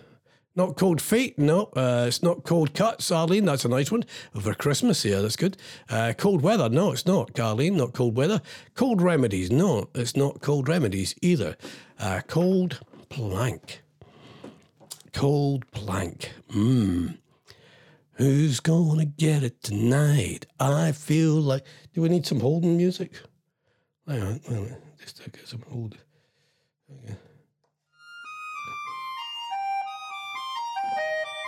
not 0.54 0.76
cold 0.76 1.00
feet, 1.00 1.38
no. 1.38 1.64
Uh, 1.76 2.04
it's 2.08 2.22
not 2.22 2.44
cold 2.44 2.74
cuts, 2.74 3.12
Arlene. 3.12 3.44
That's 3.44 3.64
a 3.64 3.68
nice 3.68 3.92
one 3.92 4.04
for 4.40 4.54
Christmas. 4.54 5.04
Yeah, 5.04 5.20
that's 5.20 5.36
good. 5.36 5.56
Uh, 5.88 6.12
cold 6.16 6.42
weather, 6.42 6.68
no, 6.68 6.92
it's 6.92 7.06
not. 7.06 7.38
Arlene, 7.38 7.76
not 7.76 7.92
cold 7.92 8.16
weather. 8.16 8.40
Cold 8.74 9.00
remedies, 9.00 9.50
no, 9.50 9.88
it's 9.94 10.16
not 10.16 10.40
cold 10.40 10.68
remedies 10.68 11.14
either. 11.22 11.56
Uh, 11.98 12.22
cold 12.26 12.80
plank. 13.08 13.82
Cold 15.12 15.70
plank. 15.70 16.32
Mmm. 16.50 17.18
Who's 18.14 18.58
gonna 18.58 19.04
get 19.04 19.44
it 19.44 19.62
tonight? 19.62 20.46
I 20.58 20.90
feel 20.90 21.34
like. 21.34 21.64
Do 21.94 22.02
we 22.02 22.08
need 22.08 22.26
some 22.26 22.40
holding 22.40 22.76
music? 22.76 23.12
Hang 24.08 24.22
on, 24.22 24.40
hang 24.48 24.58
on. 24.58 24.76
Just 24.98 25.22
to 25.22 25.30
get 25.30 25.46
some 25.46 25.62
hold. 25.70 25.98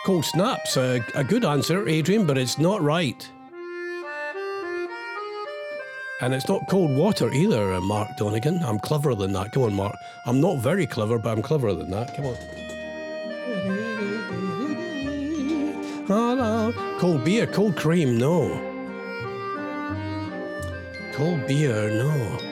Cold 0.04 0.24
snaps, 0.24 0.76
a, 0.76 1.04
a 1.14 1.24
good 1.24 1.44
answer, 1.44 1.88
Adrian, 1.88 2.26
but 2.26 2.36
it's 2.36 2.58
not 2.58 2.82
right. 2.82 3.30
And 6.20 6.34
it's 6.34 6.48
not 6.48 6.68
cold 6.68 6.94
water 6.94 7.32
either, 7.32 7.72
uh, 7.72 7.80
Mark 7.80 8.08
Donegan. 8.18 8.62
I'm 8.62 8.78
cleverer 8.78 9.14
than 9.14 9.32
that. 9.32 9.52
Come 9.52 9.62
on, 9.62 9.72
Mark. 9.72 9.94
I'm 10.26 10.38
not 10.40 10.58
very 10.58 10.86
clever, 10.86 11.18
but 11.18 11.30
I'm 11.30 11.40
cleverer 11.40 11.72
than 11.72 11.90
that. 11.92 12.14
Come 12.14 12.26
on. 12.26 12.36
Cold 16.98 17.24
beer, 17.24 17.46
cold 17.46 17.76
cream, 17.76 18.18
no. 18.18 18.50
Cold 21.14 21.46
beer, 21.46 21.88
no. 21.90 22.49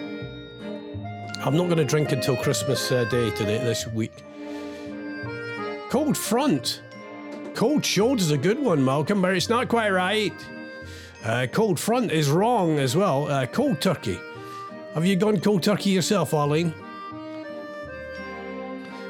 I'm 1.48 1.56
not 1.56 1.64
going 1.64 1.78
to 1.78 1.84
drink 1.86 2.12
until 2.12 2.36
Christmas 2.36 2.92
uh, 2.92 3.04
Day 3.04 3.30
today, 3.30 3.56
this 3.56 3.86
week. 3.86 4.12
Cold 5.88 6.14
front. 6.14 6.82
Cold 7.54 7.82
shoulder's 7.82 8.32
a 8.32 8.36
good 8.36 8.58
one, 8.58 8.84
Malcolm, 8.84 9.22
but 9.22 9.34
it's 9.34 9.48
not 9.48 9.66
quite 9.66 9.88
right. 9.88 10.34
Uh, 11.24 11.46
cold 11.50 11.80
front 11.80 12.12
is 12.12 12.28
wrong 12.28 12.78
as 12.78 12.94
well. 12.94 13.28
Uh, 13.28 13.46
cold 13.46 13.80
turkey. 13.80 14.20
Have 14.92 15.06
you 15.06 15.16
gone 15.16 15.40
cold 15.40 15.62
turkey 15.62 15.88
yourself, 15.88 16.34
Arlene? 16.34 16.74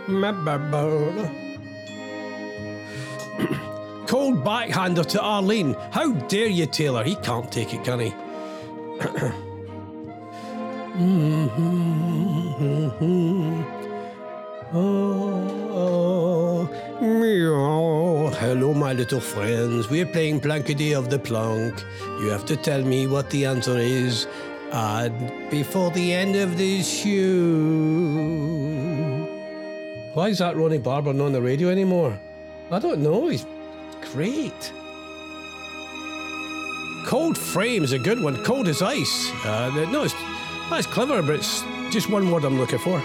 cold 4.07 4.45
backhander 4.45 5.03
to 5.03 5.21
Arlene. 5.21 5.75
How 5.91 6.13
dare 6.13 6.47
you, 6.47 6.67
Taylor? 6.67 7.03
He 7.03 7.17
can't 7.17 7.51
take 7.51 7.75
it, 7.75 7.83
can 7.83 7.99
he? 7.99 8.15
Oh, 12.61 13.65
meow. 17.01 18.31
Hello, 18.31 18.75
my 18.75 18.93
little 18.93 19.21
friends. 19.21 19.89
We're 19.89 20.07
playing 20.07 20.41
Plankety 20.41 20.99
of 20.99 21.09
the 21.09 21.21
Plunk. 21.21 21.85
You 22.21 22.31
have 22.31 22.45
to 22.47 22.57
tell 22.57 22.83
me 22.83 23.07
what 23.07 23.31
the 23.31 23.47
answer 23.47 23.79
is 23.79 24.27
uh, 24.73 25.09
before 25.51 25.93
the 25.93 26.13
end 26.13 26.35
of 26.35 26.59
this 26.59 26.89
show. 27.03 27.09
Why 30.15 30.29
is 30.29 30.39
that 30.39 30.57
Ronnie 30.57 30.79
Barbour 30.79 31.13
not 31.13 31.27
on 31.27 31.33
the 31.33 31.41
radio 31.41 31.69
anymore? 31.69 32.19
I 32.73 32.81
don't 32.81 33.05
know. 33.05 33.29
He's 33.29 33.47
great. 34.13 34.73
Cold 37.07 37.39
frame's 37.39 37.93
a 37.93 38.01
good 38.01 38.21
one. 38.21 38.43
Cold 38.43 38.67
as 38.67 38.83
ice. 38.83 39.31
Uh, 39.45 39.71
no, 39.93 40.03
it's, 40.03 40.15
that's 40.71 40.89
clever, 40.89 41.23
but 41.23 41.37
it's 41.37 41.63
just 41.91 42.11
one 42.11 42.31
word 42.31 42.45
I'm 42.45 42.59
looking 42.59 42.79
for. 42.79 43.03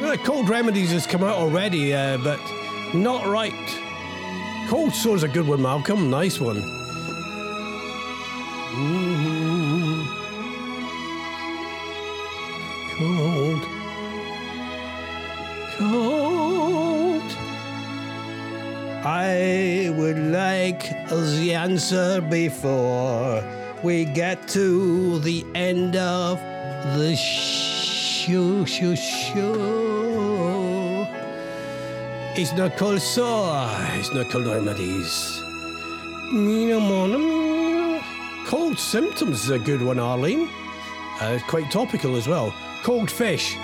Well, 0.00 0.16
Cold 0.18 0.48
Remedies 0.48 0.90
has 0.92 1.06
come 1.06 1.22
out 1.22 1.36
already, 1.36 1.94
uh, 1.94 2.16
but 2.18 2.40
not 2.94 3.26
right. 3.26 3.52
Cold 4.68 4.94
Sore's 4.94 5.22
a 5.22 5.28
good 5.28 5.46
one, 5.46 5.62
Malcolm. 5.62 6.10
Nice 6.10 6.40
one. 6.40 6.79
Answer 21.80 22.20
before 22.20 23.42
we 23.82 24.04
get 24.04 24.46
to 24.46 25.18
the 25.20 25.46
end 25.54 25.96
of 25.96 26.38
the 26.98 27.16
show, 27.16 28.66
show, 28.66 28.94
show. 28.94 31.06
It's 32.36 32.52
not 32.52 32.76
called 32.76 33.00
sore, 33.00 33.66
it's 33.94 34.12
not 34.12 34.28
called 34.28 34.44
remedies. 34.44 35.40
Cold 38.46 38.78
symptoms 38.78 39.44
is 39.44 39.50
a 39.50 39.58
good 39.58 39.80
one, 39.80 39.98
Arlene. 39.98 40.50
Uh, 41.18 41.32
it's 41.32 41.44
quite 41.44 41.70
topical 41.70 42.14
as 42.14 42.28
well. 42.28 42.54
Cold 42.82 43.10
fish. 43.10 43.56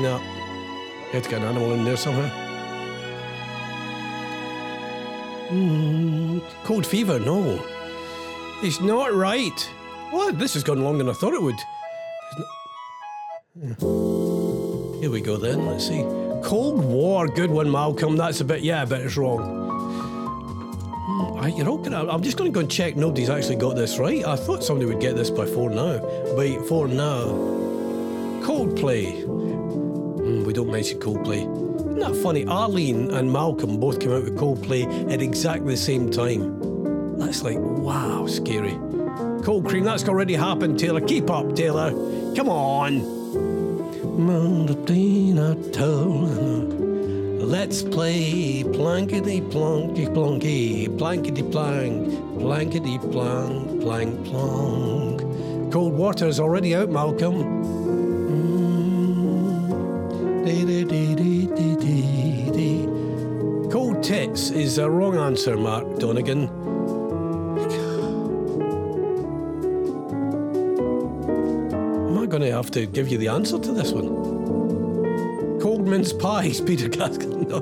No. 0.00 0.18
You 0.18 1.12
have 1.12 1.22
to 1.22 1.30
get 1.30 1.40
an 1.40 1.46
animal 1.46 1.72
in 1.72 1.84
there 1.84 1.96
somehow. 1.96 2.49
Mm, 5.50 6.42
cold 6.62 6.86
fever, 6.86 7.18
no. 7.18 7.60
It's 8.62 8.80
not 8.80 9.12
right. 9.12 9.60
What? 10.10 10.38
This 10.38 10.54
has 10.54 10.62
gone 10.62 10.84
longer 10.84 10.98
than 10.98 11.10
I 11.10 11.12
thought 11.12 11.34
it 11.34 11.42
would. 11.42 11.56
Here 15.00 15.10
we 15.10 15.20
go 15.20 15.36
then. 15.36 15.66
Let's 15.66 15.88
see. 15.88 16.02
Cold 16.44 16.84
War, 16.84 17.26
good 17.26 17.50
one, 17.50 17.68
Malcolm. 17.70 18.16
That's 18.16 18.40
a 18.40 18.44
bit, 18.44 18.62
yeah, 18.62 18.84
but 18.84 19.00
it's 19.00 19.16
wrong. 19.16 19.58
I, 21.40 21.48
you're 21.48 21.68
all 21.68 21.78
gonna, 21.78 22.06
I'm 22.08 22.22
just 22.22 22.36
going 22.36 22.52
to 22.52 22.54
go 22.54 22.60
and 22.60 22.70
check 22.70 22.96
nobody's 22.96 23.30
actually 23.30 23.56
got 23.56 23.74
this 23.74 23.98
right. 23.98 24.24
I 24.24 24.36
thought 24.36 24.62
somebody 24.62 24.86
would 24.86 25.00
get 25.00 25.16
this 25.16 25.30
by 25.30 25.46
four 25.46 25.68
now. 25.68 25.98
By 26.36 26.58
four 26.68 26.86
now. 26.86 27.24
Coldplay. 28.44 29.24
Mm, 29.24 30.44
we 30.44 30.52
don't 30.52 30.70
mention 30.70 31.00
Coldplay. 31.00 31.69
Isn't 32.00 32.14
that 32.14 32.22
funny? 32.22 32.46
Arlene 32.46 33.10
and 33.10 33.30
Malcolm 33.30 33.78
both 33.78 34.00
came 34.00 34.12
out 34.12 34.24
with 34.24 34.34
Coldplay 34.34 35.12
at 35.12 35.20
exactly 35.20 35.74
the 35.74 35.76
same 35.76 36.10
time. 36.10 37.18
That's 37.18 37.42
like, 37.42 37.58
wow, 37.58 38.26
scary. 38.26 38.72
Cold 39.42 39.66
cream, 39.68 39.84
that's 39.84 40.08
already 40.08 40.32
happened, 40.32 40.78
Taylor. 40.78 41.02
Keep 41.02 41.28
up, 41.28 41.54
Taylor. 41.54 41.90
Come 42.34 42.48
on. 42.48 43.00
Let's 47.46 47.82
play 47.82 48.62
plankety 48.64 49.46
plonky 49.50 50.08
plonky, 50.08 50.88
plankety 50.96 51.52
plank, 51.52 52.08
plankety 52.38 52.98
plank, 53.12 53.82
plank 53.82 54.24
plonk. 54.24 55.70
Cold 55.70 55.92
water 55.92 56.26
is 56.28 56.40
already 56.40 56.74
out, 56.74 56.88
Malcolm. 56.88 57.99
Cold 64.40 64.56
is 64.56 64.78
a 64.78 64.90
wrong 64.90 65.18
answer, 65.18 65.54
Mark 65.54 65.98
Donegan. 65.98 66.44
Am 72.08 72.18
I 72.18 72.26
going 72.26 72.40
to 72.42 72.50
have 72.50 72.70
to 72.70 72.86
give 72.86 73.08
you 73.08 73.18
the 73.18 73.28
answer 73.28 73.58
to 73.58 73.72
this 73.72 73.92
one? 73.92 74.08
Cold 75.60 75.86
mince 75.86 76.14
pies, 76.14 76.60
Peter. 76.60 76.88
No, 77.50 77.58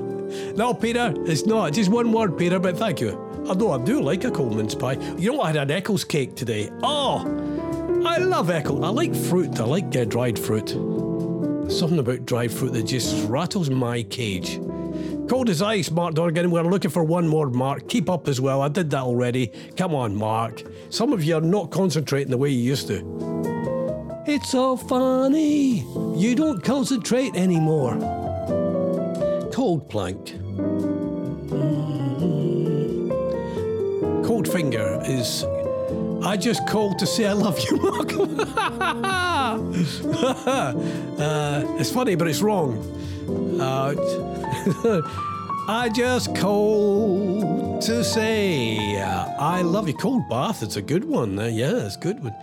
no, 0.55 0.73
Peter, 0.73 1.13
it's 1.25 1.45
not. 1.45 1.73
Just 1.73 1.89
one 1.89 2.11
word, 2.13 2.37
Peter, 2.37 2.59
but 2.59 2.77
thank 2.77 3.01
you. 3.01 3.11
Although 3.47 3.73
I 3.73 3.83
do 3.83 4.01
like 4.01 4.23
a 4.23 4.31
cold 4.31 4.55
mince 4.55 4.75
pie. 4.75 4.97
You 5.17 5.33
know, 5.33 5.41
I 5.41 5.47
had 5.47 5.57
an 5.57 5.71
Eccles 5.71 6.05
cake 6.05 6.35
today. 6.35 6.69
Oh, 6.81 7.25
I 8.05 8.19
love 8.19 8.49
Eccles. 8.49 8.83
I 8.83 8.89
like 8.89 9.13
fruit. 9.15 9.59
I 9.59 9.65
like 9.65 9.93
uh, 9.95 10.05
dried 10.05 10.39
fruit. 10.39 10.69
Something 11.69 11.99
about 11.99 12.25
dried 12.25 12.51
fruit 12.51 12.73
that 12.73 12.83
just 12.83 13.27
rattles 13.27 13.69
my 13.69 14.03
cage. 14.03 14.59
Cold 15.29 15.47
as 15.47 15.61
ice, 15.61 15.91
Mark 15.91 16.15
Dorgan. 16.15 16.49
We're 16.49 16.63
looking 16.63 16.89
for 16.89 17.03
one 17.03 17.27
more, 17.27 17.51
Mark. 17.51 17.87
Keep 17.87 18.09
up 18.09 18.27
as 18.27 18.41
well. 18.41 18.63
I 18.63 18.67
did 18.67 18.89
that 18.89 19.03
already. 19.03 19.51
Come 19.77 19.93
on, 19.93 20.15
Mark. 20.15 20.63
Some 20.89 21.13
of 21.13 21.23
you 21.23 21.35
are 21.37 21.41
not 21.41 21.69
concentrating 21.69 22.31
the 22.31 22.37
way 22.37 22.49
you 22.49 22.63
used 22.63 22.87
to. 22.87 24.23
It's 24.25 24.49
so 24.49 24.75
funny. 24.75 25.81
You 26.17 26.33
don't 26.33 26.63
concentrate 26.63 27.35
anymore. 27.35 27.93
Cold 29.53 29.87
plank. 29.87 30.31
Cold 34.25 34.47
finger 34.51 34.99
is. 35.05 35.45
I 36.23 36.37
just 36.37 36.67
called 36.67 36.97
to 36.97 37.05
say 37.05 37.27
I 37.27 37.33
love 37.33 37.59
you, 37.59 37.77
Mark. 37.83 38.13
uh, 40.47 41.75
it's 41.79 41.91
funny, 41.91 42.15
but 42.15 42.27
it's 42.27 42.41
wrong. 42.41 42.79
Uh, 43.61 43.93
I 45.67 45.89
just 45.93 46.35
called 46.35 47.81
to 47.83 48.03
say 48.03 48.99
uh, 48.99 49.27
I 49.39 49.61
love 49.61 49.87
you. 49.87 49.93
Cold 49.93 50.27
bath. 50.29 50.63
It's 50.63 50.75
a 50.75 50.81
good 50.81 51.05
one. 51.05 51.37
Uh, 51.37 51.45
yeah, 51.45 51.85
it's 51.85 51.95
good 51.95 52.23
one. 52.23 52.33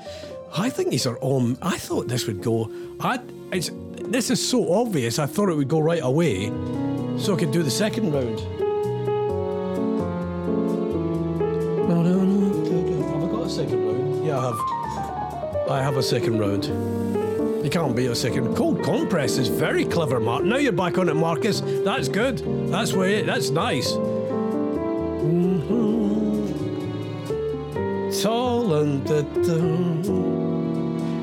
I 0.56 0.70
think 0.70 0.90
these 0.90 1.06
are 1.06 1.16
all. 1.16 1.54
I 1.60 1.76
thought 1.76 2.08
this 2.08 2.26
would 2.26 2.42
go. 2.42 2.70
I. 3.00 3.18
It's. 3.52 3.70
This 4.08 4.30
is 4.30 4.48
so 4.48 4.72
obvious. 4.72 5.18
I 5.18 5.26
thought 5.26 5.48
it 5.48 5.56
would 5.56 5.68
go 5.68 5.80
right 5.80 6.02
away, 6.02 6.52
so 7.18 7.34
I 7.34 7.36
could 7.36 7.50
do 7.50 7.62
the 7.62 7.70
second 7.70 8.12
round. 8.12 8.38
Have 11.88 13.22
I 13.22 13.28
got 13.28 13.46
a 13.46 13.50
second 13.50 13.84
round? 13.86 14.24
Yeah, 14.24 14.38
I 14.38 14.42
have. 14.42 14.60
I 15.68 15.82
have 15.82 15.96
a 15.96 16.02
second 16.02 16.38
round. 16.38 16.64
You 17.66 17.70
can't 17.70 17.96
beat 17.96 18.06
a 18.06 18.14
second. 18.14 18.54
Cold 18.54 18.84
compress 18.84 19.38
is 19.38 19.48
very 19.48 19.84
clever, 19.84 20.20
Mark. 20.20 20.44
Now 20.44 20.56
you're 20.56 20.70
back 20.70 20.98
on 20.98 21.08
it, 21.08 21.14
Marcus. 21.14 21.62
That's 21.64 22.06
good. 22.06 22.38
That's 22.70 22.92
way. 22.92 23.22
That's 23.22 23.50
nice. 23.50 23.90
Tall 28.22 28.72
and 28.72 29.08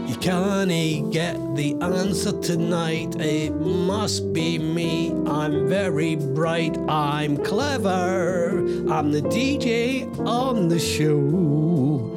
You 0.10 0.18
can't 0.18 1.14
get 1.14 1.56
the 1.56 1.78
answer 1.80 2.38
tonight. 2.42 3.16
It 3.22 3.54
must 3.54 4.34
be 4.34 4.60
me. 4.60 5.14
I'm 5.26 5.70
very 5.70 6.18
bright. 6.18 6.78
I'm 6.90 7.38
clever. 7.38 8.58
I'm 8.92 9.14
the 9.14 9.22
DJ 9.22 10.14
on 10.28 10.68
the 10.68 10.78
show. 10.78 12.12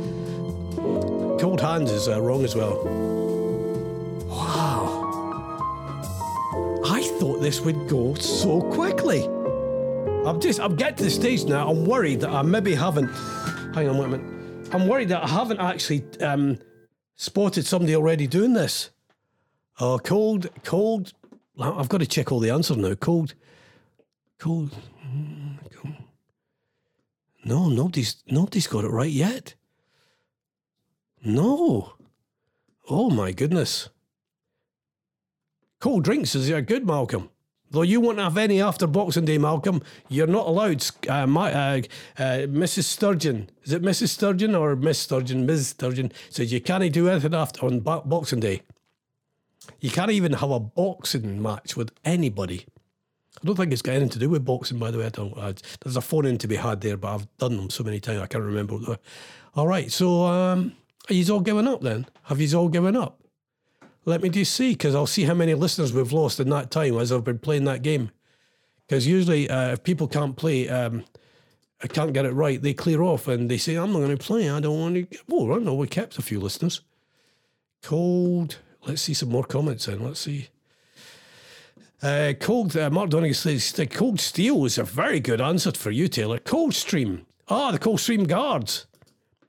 Cold 1.38 1.60
hands 1.60 1.92
is 1.92 2.08
uh, 2.08 2.20
wrong 2.20 2.42
as 2.42 2.56
well. 2.56 2.95
This 7.46 7.60
would 7.60 7.88
go 7.88 8.12
so 8.14 8.60
quickly. 8.60 9.24
I'm 10.26 10.40
just, 10.40 10.58
I'm 10.58 10.74
getting 10.74 10.96
to 10.96 11.04
the 11.04 11.10
stage 11.10 11.44
now. 11.44 11.70
I'm 11.70 11.84
worried 11.84 12.22
that 12.22 12.30
I 12.30 12.42
maybe 12.42 12.74
haven't. 12.74 13.06
Hang 13.72 13.88
on, 13.88 13.98
wait 13.98 14.06
a 14.06 14.08
minute. 14.08 14.74
I'm 14.74 14.88
worried 14.88 15.10
that 15.10 15.22
I 15.22 15.28
haven't 15.28 15.60
actually 15.60 16.02
um, 16.20 16.58
spotted 17.14 17.64
somebody 17.64 17.94
already 17.94 18.26
doing 18.26 18.52
this. 18.52 18.90
Oh, 19.78 20.00
cold, 20.00 20.48
cold. 20.64 21.12
I've 21.56 21.88
got 21.88 21.98
to 21.98 22.06
check 22.06 22.32
all 22.32 22.40
the 22.40 22.50
answers 22.50 22.78
now. 22.78 22.96
Cold, 22.96 23.34
cold. 24.40 24.76
mm, 25.06 25.56
cold. 25.72 25.94
No, 27.44 27.68
nobody's 27.68 28.24
nobody's 28.26 28.66
got 28.66 28.84
it 28.84 28.90
right 28.90 29.08
yet. 29.08 29.54
No. 31.24 31.92
Oh 32.90 33.08
my 33.08 33.30
goodness. 33.30 33.88
Cold 35.78 36.02
drinks 36.02 36.34
is 36.34 36.48
yeah, 36.48 36.60
good, 36.60 36.84
Malcolm. 36.84 37.30
Though 37.70 37.82
you 37.82 38.00
won't 38.00 38.18
have 38.18 38.38
any 38.38 38.62
after 38.62 38.86
Boxing 38.86 39.24
Day, 39.24 39.38
Malcolm, 39.38 39.82
you're 40.08 40.26
not 40.26 40.46
allowed. 40.46 40.84
Uh, 41.08 41.26
my, 41.26 41.52
uh, 41.52 41.82
uh, 42.16 42.46
Mrs. 42.46 42.84
Sturgeon, 42.84 43.50
is 43.64 43.72
it 43.72 43.82
Mrs. 43.82 44.08
Sturgeon 44.10 44.54
or 44.54 44.76
Miss 44.76 45.00
Sturgeon? 45.00 45.46
Ms. 45.46 45.68
Sturgeon 45.68 46.12
says 46.30 46.52
you 46.52 46.60
can't 46.60 46.92
do 46.92 47.08
anything 47.08 47.34
after 47.34 47.66
on 47.66 47.80
Bo- 47.80 48.02
Boxing 48.02 48.40
Day. 48.40 48.62
You 49.80 49.90
can't 49.90 50.12
even 50.12 50.34
have 50.34 50.50
a 50.50 50.60
boxing 50.60 51.42
match 51.42 51.76
with 51.76 51.90
anybody. 52.04 52.66
I 53.42 53.46
don't 53.46 53.56
think 53.56 53.72
it's 53.72 53.82
got 53.82 53.92
anything 53.92 54.10
to 54.10 54.18
do 54.18 54.30
with 54.30 54.44
boxing, 54.44 54.78
by 54.78 54.90
the 54.90 54.98
way. 54.98 55.06
I 55.06 55.10
don't. 55.10 55.36
Uh, 55.36 55.52
there's 55.82 55.96
a 55.96 56.00
phone 56.00 56.24
in 56.24 56.38
to 56.38 56.48
be 56.48 56.56
had 56.56 56.80
there, 56.80 56.96
but 56.96 57.14
I've 57.14 57.36
done 57.38 57.56
them 57.56 57.70
so 57.70 57.84
many 57.84 58.00
times 58.00 58.20
I 58.20 58.26
can't 58.26 58.44
remember. 58.44 58.96
All 59.54 59.66
right, 59.66 59.90
so 59.90 60.24
um, 60.24 60.72
all 61.30 61.40
given 61.40 61.66
up 61.66 61.82
then? 61.82 62.06
Have 62.24 62.40
you 62.40 62.58
all 62.58 62.68
given 62.68 62.96
up? 62.96 63.20
Let 64.06 64.22
me 64.22 64.30
just 64.30 64.54
see, 64.54 64.72
because 64.72 64.94
I'll 64.94 65.06
see 65.06 65.24
how 65.24 65.34
many 65.34 65.52
listeners 65.54 65.92
we've 65.92 66.12
lost 66.12 66.40
in 66.40 66.48
that 66.50 66.70
time 66.70 66.96
as 66.96 67.12
I've 67.12 67.24
been 67.24 67.40
playing 67.40 67.64
that 67.64 67.82
game. 67.82 68.10
Because 68.86 69.06
usually, 69.06 69.50
uh, 69.50 69.72
if 69.72 69.82
people 69.82 70.06
can't 70.06 70.36
play, 70.36 70.68
um, 70.68 71.04
I 71.82 71.88
can't 71.88 72.12
get 72.12 72.24
it 72.24 72.30
right, 72.30 72.62
they 72.62 72.72
clear 72.72 73.02
off 73.02 73.26
and 73.26 73.50
they 73.50 73.58
say, 73.58 73.74
I'm 73.74 73.92
not 73.92 73.98
going 73.98 74.16
to 74.16 74.24
play. 74.24 74.48
I 74.48 74.60
don't 74.60 74.80
want 74.80 75.10
to. 75.10 75.18
Oh, 75.30 75.54
I 75.54 75.58
know. 75.58 75.74
We 75.74 75.88
kept 75.88 76.18
a 76.18 76.22
few 76.22 76.40
listeners. 76.40 76.80
Cold. 77.82 78.58
Let's 78.86 79.02
see 79.02 79.14
some 79.14 79.28
more 79.28 79.44
comments 79.44 79.86
then. 79.86 80.02
Let's 80.04 80.20
see. 80.20 80.48
Uh, 82.00 82.32
cold. 82.38 82.76
Uh, 82.76 82.88
Mark 82.90 83.10
Donegan 83.10 83.34
says, 83.34 83.74
Cold 83.90 84.20
Steel 84.20 84.64
is 84.64 84.78
a 84.78 84.84
very 84.84 85.18
good 85.18 85.40
answer 85.40 85.72
for 85.72 85.90
you, 85.90 86.06
Taylor. 86.06 86.38
Cold 86.38 86.74
Stream. 86.74 87.26
Ah, 87.48 87.70
the 87.70 87.78
Coldstream 87.78 88.26
Guards. 88.26 88.86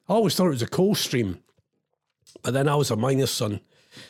I 0.08 0.14
always 0.14 0.36
thought 0.36 0.48
it 0.48 0.50
was 0.50 0.62
a 0.62 0.68
cold 0.68 0.98
stream. 0.98 1.40
But 2.44 2.54
then 2.54 2.70
I 2.70 2.76
was 2.76 2.92
a 2.92 2.96
minus 2.96 3.32
son. 3.32 3.60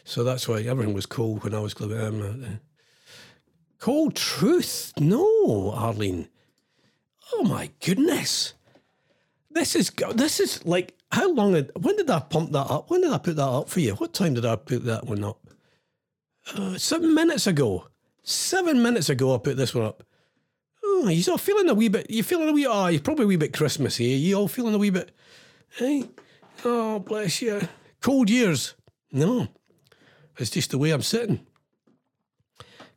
So 0.08 0.24
that's 0.24 0.48
why 0.48 0.62
everything 0.62 0.94
was 0.94 1.06
cold 1.06 1.44
when 1.44 1.54
I 1.54 1.60
was 1.60 1.76
um, 1.82 2.22
uh, 2.22 2.48
Cold 3.78 4.16
truth? 4.16 4.94
No, 4.98 5.74
Arlene. 5.76 6.30
Oh 7.34 7.44
my 7.44 7.72
goodness. 7.86 8.54
This 9.52 9.76
is 9.76 9.92
this 10.16 10.40
is 10.40 10.66
like 10.66 10.96
how 11.12 11.30
long? 11.34 11.52
Did, 11.52 11.72
when 11.76 11.98
did 11.98 12.10
I 12.10 12.22
pump 12.22 12.54
that 12.54 12.72
up? 12.72 12.90
When 12.90 13.02
did 13.02 13.12
I 13.12 13.18
put 13.18 13.36
that 13.36 13.50
up 13.50 13.68
for 13.68 13.82
you? 13.82 13.96
What 13.96 14.14
time 14.14 14.34
did 14.34 14.46
I 14.46 14.56
put 14.56 14.86
that 14.86 15.06
one 15.06 15.26
up? 15.26 15.46
Uh, 16.56 16.78
seven 16.78 17.14
minutes 17.14 17.46
ago. 17.46 17.90
Seven 18.24 18.82
minutes 18.82 19.10
ago, 19.10 19.36
I 19.36 19.40
put 19.40 19.58
this 19.58 19.76
one 19.76 19.84
up. 19.88 20.04
Oh, 20.86 21.10
you're 21.10 21.38
feeling 21.38 21.68
a 21.68 21.74
wee 21.74 21.90
bit. 21.90 22.06
You're 22.10 22.24
feeling 22.24 22.48
a 22.48 22.54
wee. 22.54 22.66
Oh, 22.66 22.88
you're 22.88 23.02
probably 23.02 23.26
a 23.26 23.28
wee 23.28 23.36
bit 23.36 23.52
Christmassy. 23.52 24.06
You 24.06 24.38
all 24.38 24.48
feeling 24.48 24.74
a 24.74 24.78
wee 24.78 24.90
bit. 24.90 25.12
Hey, 25.72 26.06
oh 26.64 27.00
bless 27.00 27.42
you. 27.42 27.68
Cold 28.00 28.30
years. 28.30 28.74
No, 29.12 29.50
it's 30.38 30.52
just 30.52 30.72
the 30.72 30.78
way 30.78 30.92
I'm 30.92 31.02
sitting. 31.02 31.46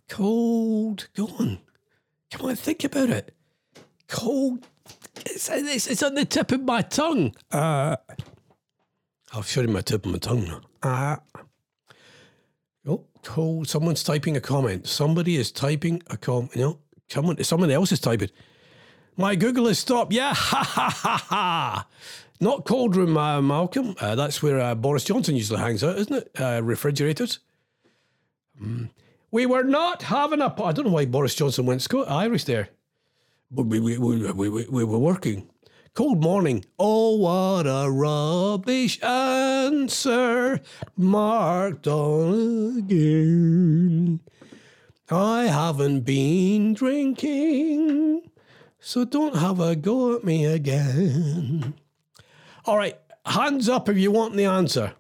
Cold. 0.08 1.08
Go 1.14 1.26
on. 1.38 1.60
Come 2.30 2.46
on, 2.46 2.56
think 2.56 2.84
about 2.84 3.10
it. 3.10 3.34
Cold. 4.08 4.66
It's, 5.26 5.48
it's, 5.48 5.86
it's 5.86 6.02
on 6.02 6.14
the 6.14 6.24
tip 6.24 6.52
of 6.52 6.62
my 6.62 6.82
tongue. 6.82 7.34
Uh, 7.50 7.96
I'll 9.32 9.42
show 9.42 9.60
you 9.60 9.68
my 9.68 9.80
tip 9.80 10.04
of 10.06 10.12
my 10.12 10.18
tongue 10.18 10.44
now. 10.44 10.60
Uh, 10.82 11.16
oh, 12.86 13.04
cold. 13.22 13.68
Someone's 13.68 14.02
typing 14.02 14.36
a 14.36 14.40
comment. 14.40 14.86
Somebody 14.86 15.36
is 15.36 15.52
typing 15.52 16.02
a 16.08 16.16
comment. 16.16 16.56
No, 16.56 16.78
someone, 17.08 17.42
someone 17.44 17.70
else 17.70 17.92
is 17.92 18.00
typing. 18.00 18.30
My 19.16 19.36
Google 19.36 19.66
has 19.66 19.78
stopped. 19.78 20.12
Yeah, 20.12 20.34
ha 20.34 20.64
ha 20.64 20.90
ha 20.90 21.24
ha. 21.28 21.86
Not 22.40 22.64
cold 22.64 22.96
room, 22.96 23.16
uh, 23.18 23.42
Malcolm. 23.42 23.94
Uh, 24.00 24.14
that's 24.14 24.42
where 24.42 24.58
uh, 24.58 24.74
Boris 24.74 25.04
Johnson 25.04 25.36
usually 25.36 25.60
hangs 25.60 25.84
out, 25.84 25.98
isn't 25.98 26.14
it? 26.14 26.30
Uh, 26.40 26.62
refrigerators. 26.62 27.40
Mm. 28.60 28.88
We 29.30 29.44
were 29.44 29.62
not 29.62 30.02
having 30.02 30.40
a. 30.40 30.46
I 30.62 30.72
don't 30.72 30.86
know 30.86 30.92
why 30.92 31.04
Boris 31.04 31.34
Johnson 31.34 31.66
went 31.66 31.82
Scot 31.82 32.10
Irish 32.10 32.44
there. 32.44 32.70
But 33.50 33.66
we, 33.66 33.78
we, 33.78 33.98
we, 33.98 34.32
we, 34.32 34.48
we, 34.48 34.66
we 34.66 34.84
were 34.84 34.98
working. 34.98 35.50
Cold 35.92 36.22
morning. 36.22 36.64
Oh, 36.78 37.16
what 37.16 37.66
a 37.66 37.90
rubbish 37.90 39.02
answer. 39.02 40.60
Marked 40.96 41.86
on 41.88 42.78
again. 42.78 44.20
I 45.10 45.44
haven't 45.44 46.02
been 46.02 46.72
drinking, 46.74 48.30
so 48.78 49.04
don't 49.04 49.34
have 49.36 49.58
a 49.58 49.74
go 49.74 50.14
at 50.14 50.22
me 50.22 50.46
again. 50.46 51.74
All 52.64 52.76
right, 52.76 52.98
hands 53.26 53.68
up 53.68 53.88
if 53.88 53.96
you 53.98 54.10
want 54.10 54.36
the 54.36 54.44
answer. 54.44 54.92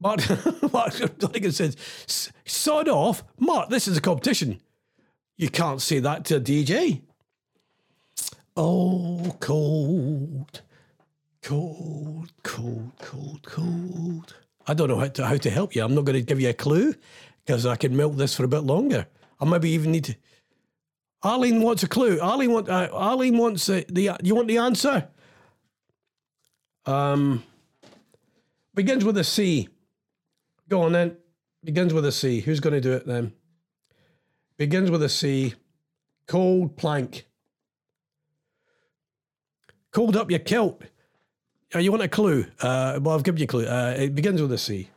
Mark, 0.00 0.20
Mark 0.72 1.18
Donegan 1.18 1.52
says, 1.52 1.76
"S- 2.06 2.32
sod 2.44 2.88
off. 2.88 3.24
Mark, 3.38 3.70
this 3.70 3.88
is 3.88 3.96
a 3.96 4.00
competition. 4.00 4.60
You 5.36 5.48
can't 5.48 5.80
say 5.80 5.98
that 6.00 6.24
to 6.26 6.36
a 6.36 6.40
DJ. 6.40 7.02
Oh, 8.56 9.36
cold, 9.40 10.62
cold, 11.42 12.32
cold, 12.42 12.92
cold, 13.00 13.42
cold. 13.42 14.34
I 14.66 14.74
don't 14.74 14.88
know 14.88 14.98
how 14.98 15.08
to, 15.08 15.26
how 15.26 15.36
to 15.36 15.50
help 15.50 15.74
you. 15.74 15.84
I'm 15.84 15.94
not 15.94 16.04
going 16.04 16.18
to 16.18 16.22
give 16.22 16.40
you 16.40 16.50
a 16.50 16.54
clue 16.54 16.94
because 17.44 17.66
I 17.66 17.76
can 17.76 17.96
milk 17.96 18.16
this 18.16 18.34
for 18.34 18.44
a 18.44 18.48
bit 18.48 18.60
longer. 18.60 19.06
I 19.40 19.44
maybe 19.44 19.70
even 19.70 19.90
need 19.92 20.04
to. 20.04 20.16
Arlene 21.22 21.62
wants 21.62 21.82
a 21.82 21.88
clue. 21.88 22.20
Arlene, 22.20 22.52
want, 22.52 22.68
uh, 22.68 22.88
Arlene 22.92 23.38
wants 23.38 23.68
uh, 23.68 23.82
the. 23.88 24.16
You 24.22 24.34
want 24.34 24.48
the 24.48 24.58
answer? 24.58 25.08
Um, 26.86 27.42
begins 28.74 29.04
with 29.04 29.16
a 29.18 29.24
C. 29.24 29.68
Go 30.68 30.82
on 30.82 30.92
then. 30.92 31.16
Begins 31.62 31.94
with 31.94 32.04
a 32.04 32.12
C. 32.12 32.40
Who's 32.40 32.60
going 32.60 32.74
to 32.74 32.80
do 32.80 32.92
it 32.92 33.06
then? 33.06 33.32
Begins 34.56 34.90
with 34.90 35.02
a 35.02 35.08
C. 35.08 35.54
Cold 36.26 36.76
plank. 36.76 37.26
Cold 39.92 40.16
up 40.16 40.30
your 40.30 40.40
kilt. 40.40 40.82
Uh, 41.74 41.78
you 41.78 41.90
want 41.90 42.02
a 42.02 42.08
clue? 42.08 42.46
Uh, 42.60 42.98
well, 43.00 43.14
I've 43.14 43.24
given 43.24 43.38
you 43.38 43.44
a 43.44 43.48
clue. 43.48 43.66
Uh, 43.66 43.94
it 43.96 44.14
begins 44.14 44.40
with 44.40 44.52
a 44.52 44.58
C. 44.58 44.88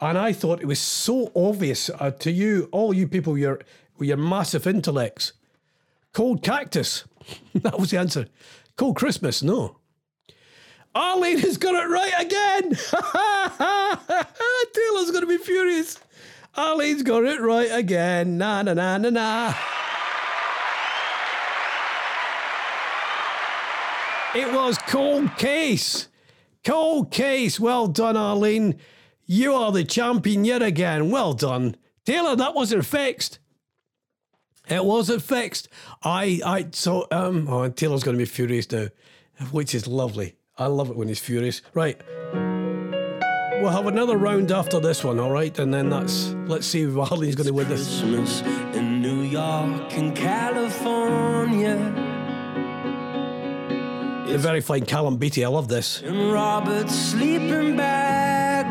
And 0.00 0.18
I 0.18 0.32
thought 0.32 0.60
it 0.60 0.66
was 0.66 0.80
so 0.80 1.32
obvious 1.34 1.90
uh, 1.98 2.10
to 2.10 2.30
you, 2.30 2.68
all 2.72 2.92
you 2.92 3.08
people 3.08 3.38
your, 3.38 3.60
your 3.98 4.16
massive 4.16 4.66
intellects. 4.66 5.32
Cold 6.12 6.42
cactus. 6.42 7.04
that 7.54 7.78
was 7.78 7.90
the 7.90 7.98
answer. 7.98 8.26
Cold 8.76 8.96
Christmas. 8.96 9.42
No. 9.42 9.78
Arlene 10.96 11.38
has 11.40 11.58
got 11.58 11.74
it 11.74 11.88
right 11.88 12.14
again. 12.18 12.70
Taylor's 14.72 15.10
going 15.10 15.20
to 15.20 15.26
be 15.26 15.36
furious. 15.36 16.00
Arlene's 16.56 17.02
got 17.02 17.24
it 17.24 17.38
right 17.38 17.68
again. 17.70 18.38
Na 18.38 18.62
na 18.62 18.72
na 18.72 18.96
na 18.96 19.10
na. 19.10 19.54
It 24.34 24.50
was 24.54 24.78
cold 24.78 25.36
case. 25.36 26.08
Cold 26.64 27.10
case. 27.10 27.60
Well 27.60 27.88
done, 27.88 28.16
Arlene. 28.16 28.76
You 29.26 29.52
are 29.52 29.72
the 29.72 29.84
champion 29.84 30.46
yet 30.46 30.62
again. 30.62 31.10
Well 31.10 31.34
done. 31.34 31.76
Taylor, 32.06 32.36
that 32.36 32.54
wasn't 32.54 32.86
fixed. 32.86 33.38
It 34.66 34.82
wasn't 34.82 35.20
fixed. 35.20 35.68
I, 36.02 36.40
I, 36.42 36.68
so, 36.72 37.06
um, 37.10 37.48
oh, 37.48 37.68
Taylor's 37.68 38.02
going 38.02 38.16
to 38.16 38.22
be 38.22 38.24
furious 38.24 38.72
now, 38.72 38.88
which 39.50 39.74
is 39.74 39.86
lovely. 39.86 40.36
I 40.58 40.66
love 40.66 40.88
it 40.88 40.96
when 40.96 41.08
he's 41.08 41.18
furious. 41.18 41.60
Right. 41.74 42.00
We'll 43.60 43.70
have 43.70 43.86
another 43.86 44.16
round 44.16 44.52
after 44.52 44.80
this 44.80 45.04
one, 45.04 45.18
all 45.20 45.30
right? 45.30 45.58
And 45.58 45.72
then 45.72 45.90
that's, 45.90 46.28
let's 46.46 46.66
see 46.66 46.82
if 46.82 46.96
Arlene's 46.96 47.34
going 47.34 47.46
to 47.46 47.52
win 47.52 47.68
this. 47.68 48.00
Christmas 48.00 48.40
in 48.74 49.02
New 49.02 49.20
York 49.22 49.92
and 49.92 50.16
California. 50.16 51.76
The 54.28 54.38
very 54.38 54.60
fine 54.60 54.86
Callum 54.86 55.16
Beattie. 55.18 55.44
I 55.44 55.48
love 55.48 55.68
this. 55.68 56.02
And 56.02 56.32
Robert 56.32 56.88
sleeping 56.90 57.76
back. 57.76 58.66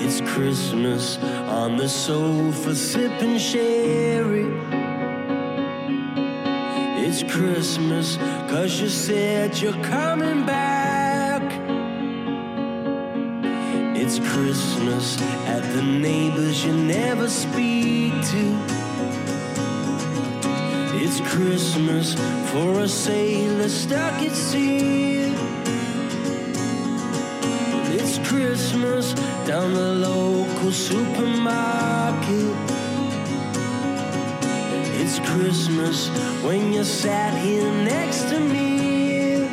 It's 0.00 0.20
Christmas 0.32 1.16
on 1.18 1.76
the 1.76 1.88
sofa 1.88 2.74
sipping 2.74 3.38
sherry. 3.38 4.81
It's 7.04 7.24
Christmas 7.24 8.16
cause 8.48 8.80
you 8.80 8.88
said 8.88 9.58
you're 9.58 9.82
coming 9.82 10.46
back. 10.46 11.42
It's 13.96 14.20
Christmas 14.20 15.20
at 15.48 15.62
the 15.74 15.82
neighbors 15.82 16.64
you 16.64 16.72
never 16.72 17.28
speak 17.28 18.12
to. 18.12 18.56
It's 21.02 21.20
Christmas 21.34 22.14
for 22.52 22.78
a 22.78 22.88
sailor 22.88 23.68
stuck 23.68 24.22
at 24.22 24.30
sea. 24.30 25.34
It's 27.98 28.18
Christmas 28.28 29.14
down 29.44 29.74
the 29.74 29.94
local 29.94 30.70
supermarket. 30.70 32.81
It's 35.14 35.28
Christmas 35.28 36.08
when 36.42 36.72
you 36.72 36.84
sat 36.84 37.34
here 37.34 37.70
next 37.84 38.30
to 38.30 38.40
me. 38.40 39.46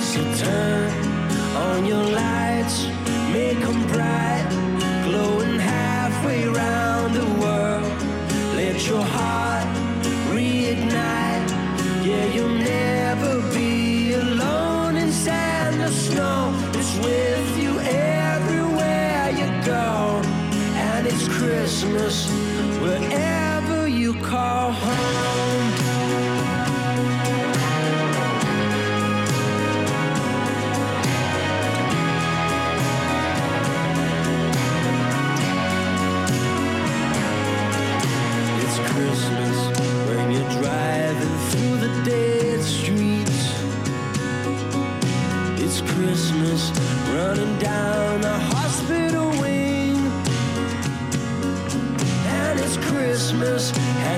So 0.00 0.20
turn 0.44 0.90
on 1.54 1.84
your 1.84 2.04
lights, 2.04 2.86
make 3.30 3.60
'em 3.60 3.86
bright, 3.92 4.48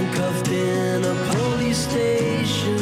handcuffed 0.00 0.48
in 0.48 1.04
a 1.04 1.14
police 1.34 1.78
station. 1.78 2.78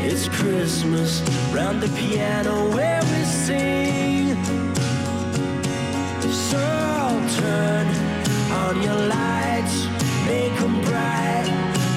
It's 0.00 0.28
Christmas 0.28 1.22
round 1.52 1.80
the 1.82 1.88
piano 1.98 2.70
where 2.74 3.02
we 3.02 3.24
sing. 3.24 4.36
So 6.50 6.62
turn 7.40 7.86
on 8.62 8.82
your 8.82 9.00
lights, 9.18 9.76
make 10.26 10.56
'em 10.60 10.76
bright, 10.88 11.48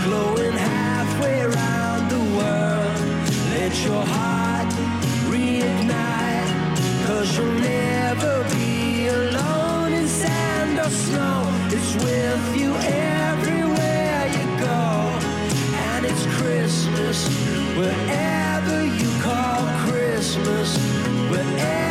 glowing 0.05 0.57
halfway 0.71 1.41
around 1.49 2.03
the 2.15 2.23
world. 2.37 2.95
Let 3.55 3.73
your 3.87 4.03
heart 4.15 4.69
reignite, 5.31 6.51
cause 7.05 7.29
you'll 7.37 7.59
never 7.75 8.33
be 8.53 8.72
wherever 17.75 18.85
you 18.85 19.09
call 19.21 19.65
Christmas, 19.85 20.77
wherever 21.29 21.82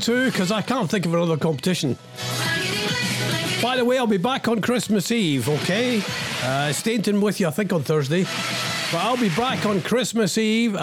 Two, 0.00 0.30
because 0.30 0.50
I 0.50 0.62
can't 0.62 0.90
think 0.90 1.04
of 1.04 1.12
another 1.12 1.36
competition. 1.36 1.98
By 3.62 3.76
the 3.76 3.84
way, 3.84 3.98
I'll 3.98 4.06
be 4.06 4.16
back 4.16 4.48
on 4.48 4.62
Christmas 4.62 5.10
Eve, 5.10 5.46
okay? 5.48 6.02
Uh, 6.42 6.72
Stainton 6.72 7.20
with 7.20 7.38
you, 7.38 7.46
I 7.46 7.50
think, 7.50 7.72
on 7.74 7.82
Thursday. 7.82 8.22
But 8.22 9.04
I'll 9.04 9.18
be 9.18 9.28
back 9.30 9.66
on 9.66 9.82
Christmas 9.82 10.38
Eve 10.38 10.74
uh, 10.74 10.78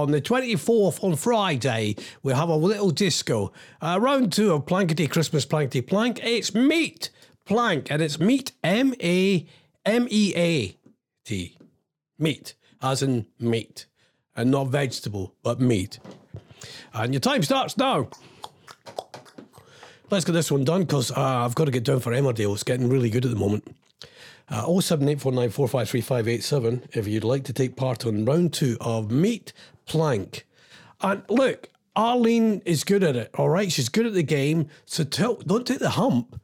on 0.00 0.10
the 0.10 0.22
24th 0.22 1.04
on 1.04 1.16
Friday. 1.16 1.96
We'll 2.22 2.36
have 2.36 2.48
a 2.48 2.56
little 2.56 2.90
disco. 2.90 3.52
Uh, 3.82 3.98
round 4.00 4.32
two 4.32 4.52
of 4.54 4.64
Plankety 4.64 5.10
Christmas 5.10 5.44
Plankety 5.44 5.86
Plank. 5.86 6.20
It's 6.24 6.54
Meat 6.54 7.10
Plank, 7.44 7.90
and 7.90 8.00
it's 8.00 8.18
Meat 8.18 8.52
M 8.64 8.94
A 9.02 9.46
M 9.84 10.08
E 10.10 10.32
A 10.34 10.76
T. 11.26 11.58
Meat, 12.18 12.54
as 12.80 13.02
in 13.02 13.26
meat. 13.38 13.84
And 14.34 14.50
not 14.50 14.68
vegetable, 14.68 15.34
but 15.42 15.60
meat. 15.60 15.98
And 16.94 17.12
your 17.12 17.20
time 17.20 17.42
starts 17.42 17.76
now. 17.76 18.08
Let's 20.12 20.24
get 20.26 20.32
this 20.32 20.52
one 20.52 20.64
done 20.64 20.82
because 20.82 21.10
uh, 21.10 21.14
I've 21.16 21.54
got 21.54 21.64
to 21.64 21.70
get 21.70 21.84
down 21.84 22.00
for 22.00 22.12
Emmerdale. 22.12 22.52
It's 22.52 22.64
getting 22.64 22.90
really 22.90 23.08
good 23.08 23.24
at 23.24 23.30
the 23.30 23.38
moment. 23.38 23.74
Uh, 24.46 24.66
07849453587 24.66 26.94
if 26.94 27.08
you'd 27.08 27.24
like 27.24 27.44
to 27.44 27.54
take 27.54 27.76
part 27.76 28.04
on 28.04 28.26
round 28.26 28.52
two 28.52 28.76
of 28.82 29.10
Meat 29.10 29.54
Plank. 29.86 30.46
And 31.00 31.22
look, 31.30 31.70
Arlene 31.96 32.60
is 32.66 32.84
good 32.84 33.02
at 33.02 33.16
it, 33.16 33.30
all 33.38 33.48
right? 33.48 33.72
She's 33.72 33.88
good 33.88 34.04
at 34.04 34.12
the 34.12 34.22
game. 34.22 34.68
So 34.84 35.02
tell, 35.02 35.36
don't 35.36 35.66
take 35.66 35.78
the 35.78 35.88
hump. 35.88 36.38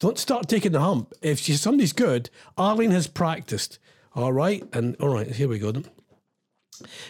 Don't 0.00 0.18
start 0.18 0.48
taking 0.48 0.72
the 0.72 0.80
hump. 0.80 1.12
If 1.22 1.38
she's, 1.38 1.60
somebody's 1.60 1.92
good, 1.92 2.28
Arlene 2.58 2.90
has 2.90 3.06
practiced, 3.06 3.78
all 4.16 4.32
right? 4.32 4.64
And 4.72 4.96
all 4.96 5.10
right, 5.10 5.30
here 5.30 5.46
we 5.46 5.60
go 5.60 5.70
then. 5.70 5.84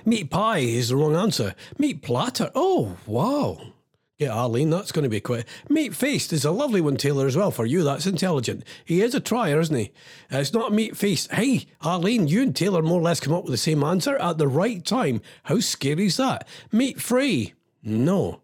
Meat 0.05 0.29
pie 0.29 0.59
is 0.59 0.91
the 0.91 0.97
wrong 0.97 1.17
answer. 1.17 1.55
Meat 1.79 2.03
platter. 2.03 2.51
Oh, 2.55 2.99
wow. 3.07 3.73
Yeah, 4.19 4.31
Arlene, 4.31 4.71
that's 4.71 4.93
going 4.93 5.03
to 5.03 5.11
be 5.11 5.21
quite. 5.21 5.45
Meat 5.69 5.95
faced 5.95 6.33
is 6.33 6.47
a 6.47 6.51
lovely 6.51 6.81
one, 6.81 6.97
Taylor, 6.97 7.27
as 7.27 7.37
well. 7.37 7.51
For 7.51 7.67
you, 7.67 7.83
that's 7.83 8.07
intelligent. 8.07 8.65
He 8.83 9.03
is 9.03 9.15
a 9.15 9.21
trier, 9.21 9.61
isn't 9.61 9.77
he? 9.77 9.93
Uh, 10.33 10.39
it's 10.39 10.55
not 10.55 10.73
meat 10.73 10.97
faced. 10.97 11.31
Hey, 11.33 11.67
Arlene, 11.83 12.27
you 12.27 12.41
and 12.41 12.57
Taylor 12.57 12.81
more 12.81 13.01
or 13.01 13.03
less 13.03 13.21
come 13.21 13.35
up 13.35 13.45
with 13.45 13.53
the 13.53 13.59
same 13.59 13.85
answer 13.85 14.17
at 14.17 14.39
the 14.39 14.49
right 14.49 14.83
time. 14.83 15.21
How 15.45 15.61
scary 15.61 16.07
is 16.07 16.17
that? 16.17 16.49
Meat 16.73 16.99
free. 16.99 17.53
No, 17.83 18.41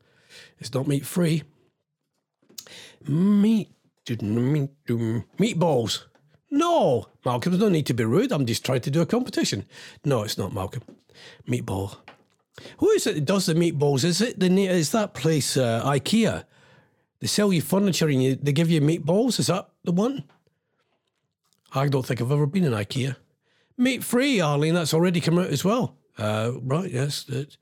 it's 0.59 0.75
not 0.75 0.87
meat 0.87 1.07
free. 1.07 1.43
Meat. 3.09 3.70
Meat 4.09 4.70
meatballs. 5.39 6.05
No, 6.51 7.07
Malcolm, 7.25 7.53
there's 7.53 7.62
no 7.62 7.70
need 7.70 7.87
to 7.87 7.95
be 7.95 8.05
rude. 8.05 8.31
I'm 8.31 8.45
just 8.45 8.64
trying 8.64 8.83
to 8.83 8.91
do 8.91 9.01
a 9.01 9.07
competition. 9.07 9.64
No, 10.05 10.23
it's 10.23 10.37
not 10.37 10.53
Malcolm. 10.53 10.83
Meatball. 11.49 11.97
Who 12.78 12.90
is 12.90 13.07
it 13.07 13.14
that 13.14 13.24
does 13.24 13.46
the 13.46 13.55
meatballs? 13.55 14.05
Is 14.05 14.20
it 14.20 14.38
the 14.38 14.66
is 14.66 14.92
that 14.92 15.14
place 15.14 15.57
uh, 15.57 15.82
IKEA? 15.84 16.44
They 17.20 17.26
sell 17.26 17.53
you 17.53 17.62
furniture 17.62 18.09
and 18.09 18.22
you, 18.22 18.34
they 18.34 18.53
give 18.53 18.70
you 18.70 18.80
meatballs. 18.80 19.38
Is 19.38 19.46
that 19.46 19.68
the 19.84 19.92
one? 19.92 20.24
I 21.74 21.88
don't 21.88 22.05
think 22.05 22.20
I've 22.20 22.32
ever 22.32 22.46
been 22.46 22.64
in 22.64 22.72
IKEA. 22.72 23.16
Meat 23.78 24.05
free, 24.05 24.40
Arlene. 24.40 24.74
That's 24.74 24.92
already 24.92 25.20
come 25.20 25.38
out 25.38 25.46
as 25.46 25.64
well. 25.64 25.96
Uh, 26.18 26.53
right, 26.61 26.90
yes. 26.90 27.24
It, 27.28 27.57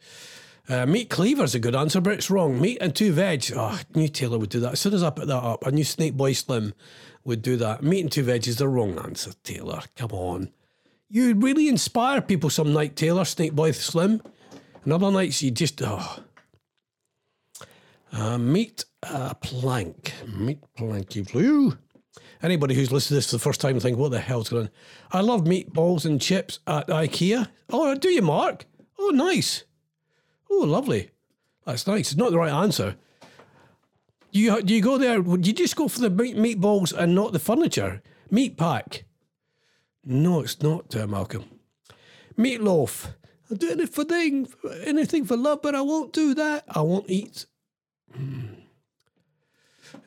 uh, 0.68 0.86
meat 0.86 1.11
cleaver's 1.11 1.55
a 1.55 1.59
good 1.59 1.74
answer, 1.74 2.01
but 2.01 2.14
it's 2.14 2.30
wrong. 2.30 2.61
Meat 2.61 2.78
and 2.80 2.95
two 2.95 3.12
veg. 3.12 3.53
Oh, 3.55 3.61
I 3.61 3.82
knew 3.95 4.09
Taylor 4.09 4.38
would 4.38 4.51
do 4.51 4.61
that. 4.61 4.72
As 4.72 4.80
soon 4.80 4.95
as 4.95 5.03
I 5.03 5.11
put 5.11 5.28
that 5.28 5.43
up, 5.43 5.66
I 5.66 5.70
knew 5.70 5.84
Snake 5.84 6.16
Boy 6.16 6.32
Slim 6.32 6.74
would 7.24 7.43
do 7.43 7.57
that. 7.57 7.82
Meat 7.82 8.01
and 8.01 8.12
two 8.12 8.22
veg 8.22 8.47
is 8.49 8.57
the 8.57 8.68
wrong 8.68 8.99
answer, 8.99 9.32
Taylor. 9.45 9.82
Come 9.97 10.12
on. 10.12 10.51
You 11.09 11.34
really 11.34 11.68
inspire 11.68 12.20
people 12.20 12.51
some 12.51 12.72
night, 12.72 12.97
Taylor, 12.97 13.24
Snake 13.24 13.53
Boy 13.53 13.72
Slim. 13.72 14.22
And 14.85 14.93
other 14.93 15.11
nights 15.11 15.43
you 15.43 15.51
just, 15.51 15.83
oh. 15.83 16.24
Uh, 18.12 18.39
meat 18.39 18.85
uh, 19.03 19.35
plank. 19.35 20.12
Meat 20.26 20.61
planky 20.76 21.31
blue. 21.31 21.78
Anybody 22.43 22.74
who's 22.74 22.91
listened 22.91 23.09
to 23.09 23.14
this 23.14 23.31
for 23.31 23.37
the 23.37 23.43
first 23.43 23.61
time 23.61 23.78
think, 23.78 23.99
what 23.99 24.11
the 24.11 24.20
hell's 24.20 24.49
going 24.49 24.64
on? 24.64 24.70
I 25.12 25.20
love 25.20 25.45
meatballs 25.45 26.07
and 26.07 26.20
chips 26.20 26.59
at 26.66 26.89
IKEA. 26.89 27.49
Oh, 27.68 27.95
do 27.95 28.09
you, 28.09 28.22
Mark? 28.22 28.64
Oh, 28.99 29.11
nice. 29.11 29.64
Oh, 30.51 30.64
lovely. 30.66 31.11
That's 31.66 31.87
nice. 31.87 32.12
It's 32.12 32.16
not 32.16 32.31
the 32.31 32.39
right 32.39 32.53
answer. 32.53 32.97
You, 34.33 34.62
do 34.62 34.74
you 34.74 34.81
go 34.81 34.97
there? 34.97 35.20
Would 35.20 35.47
you 35.47 35.53
just 35.53 35.76
go 35.76 35.89
for 35.89 36.01
the 36.01 36.11
meat, 36.11 36.37
meatballs 36.37 36.93
and 36.93 37.14
not 37.14 37.33
the 37.33 37.39
furniture? 37.39 38.03
Meat 38.31 38.57
pack. 38.57 39.05
No, 40.05 40.41
it's 40.41 40.62
not, 40.62 40.97
uh, 40.97 41.07
Malcolm. 41.07 41.45
Meatloaf. 42.39 43.12
I'll 43.51 43.57
do 43.57 43.70
anything 43.70 44.48
anything 44.84 45.24
for 45.24 45.36
love, 45.36 45.61
but 45.62 45.74
I 45.74 45.80
won't 45.80 46.12
do 46.12 46.34
that. 46.34 46.64
I 46.68 46.82
won't 46.82 47.11
eat. 47.11 47.46
Hmm. 48.14 48.46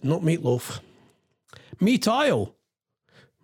Not 0.01 0.21
meatloaf. 0.21 0.79
Meat 1.79 2.07
aisle. 2.07 2.55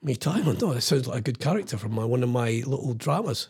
Meat 0.01 0.25
aisle. 0.25 0.53
No, 0.53 0.73
that 0.73 0.81
sounds 0.81 1.07
like 1.07 1.19
a 1.19 1.21
good 1.21 1.39
character 1.39 1.77
from 1.77 1.93
my, 1.93 2.05
one 2.05 2.23
of 2.23 2.29
my 2.29 2.63
little 2.65 2.93
dramas. 2.93 3.49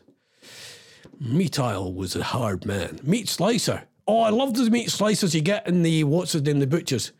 Meat 1.19 1.59
aisle 1.59 1.93
was 1.93 2.15
a 2.15 2.23
hard 2.23 2.65
man. 2.65 2.99
Meat 3.03 3.29
slicer. 3.29 3.83
Oh, 4.07 4.21
I 4.21 4.29
love 4.29 4.55
the 4.55 4.69
meat 4.71 4.89
slicers 4.89 5.35
you 5.35 5.41
get 5.41 5.67
in 5.67 5.83
the 5.83 6.03
what's 6.03 6.33
it 6.33 6.47
in 6.47 6.57
the 6.57 6.65
butchers. 6.65 7.11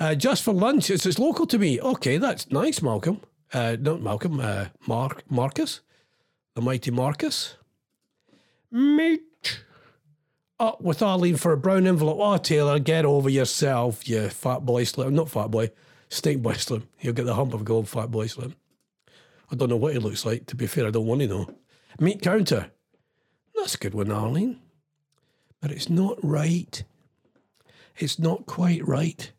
Uh, 0.00 0.14
just 0.14 0.42
for 0.42 0.54
lunch. 0.54 0.88
It's, 0.88 1.04
it's 1.04 1.18
local 1.18 1.46
to 1.46 1.58
me. 1.58 1.78
Okay, 1.80 2.16
that's 2.16 2.50
nice, 2.50 2.80
Malcolm. 2.80 3.20
Uh, 3.52 3.76
not 3.78 4.00
Malcolm. 4.00 4.40
Uh, 4.40 4.66
Mark 4.86 5.30
Marcus, 5.30 5.80
the 6.54 6.62
mighty 6.62 6.90
Marcus. 6.90 7.57
Meat. 8.70 9.22
Up 10.60 10.80
with 10.80 11.02
Arlene 11.02 11.36
for 11.36 11.52
a 11.52 11.56
brown 11.56 11.86
envelope. 11.86 12.18
Oh, 12.20 12.36
Taylor, 12.36 12.78
get 12.78 13.04
over 13.04 13.28
yourself, 13.30 14.08
you 14.08 14.28
fat 14.28 14.66
boy 14.66 14.84
slim. 14.84 15.14
Not 15.14 15.30
fat 15.30 15.50
boy, 15.50 15.70
snake 16.08 16.42
boy 16.42 16.54
slim. 16.54 16.88
He'll 16.96 17.12
get 17.12 17.26
the 17.26 17.34
hump 17.34 17.54
of 17.54 17.64
going 17.64 17.84
fat 17.84 18.10
boy 18.10 18.26
slim. 18.26 18.56
I 19.50 19.54
don't 19.54 19.68
know 19.68 19.76
what 19.76 19.92
he 19.92 19.98
looks 19.98 20.26
like. 20.26 20.46
To 20.46 20.56
be 20.56 20.66
fair, 20.66 20.86
I 20.86 20.90
don't 20.90 21.06
want 21.06 21.20
to 21.20 21.28
know. 21.28 21.54
Meat 22.00 22.22
counter. 22.22 22.70
That's 23.54 23.76
a 23.76 23.78
good 23.78 23.94
one, 23.94 24.10
Arlene. 24.10 24.58
But 25.60 25.70
it's 25.70 25.88
not 25.88 26.18
right. 26.22 26.82
It's 27.96 28.18
not 28.18 28.46
quite 28.46 28.86
right. 28.86 29.30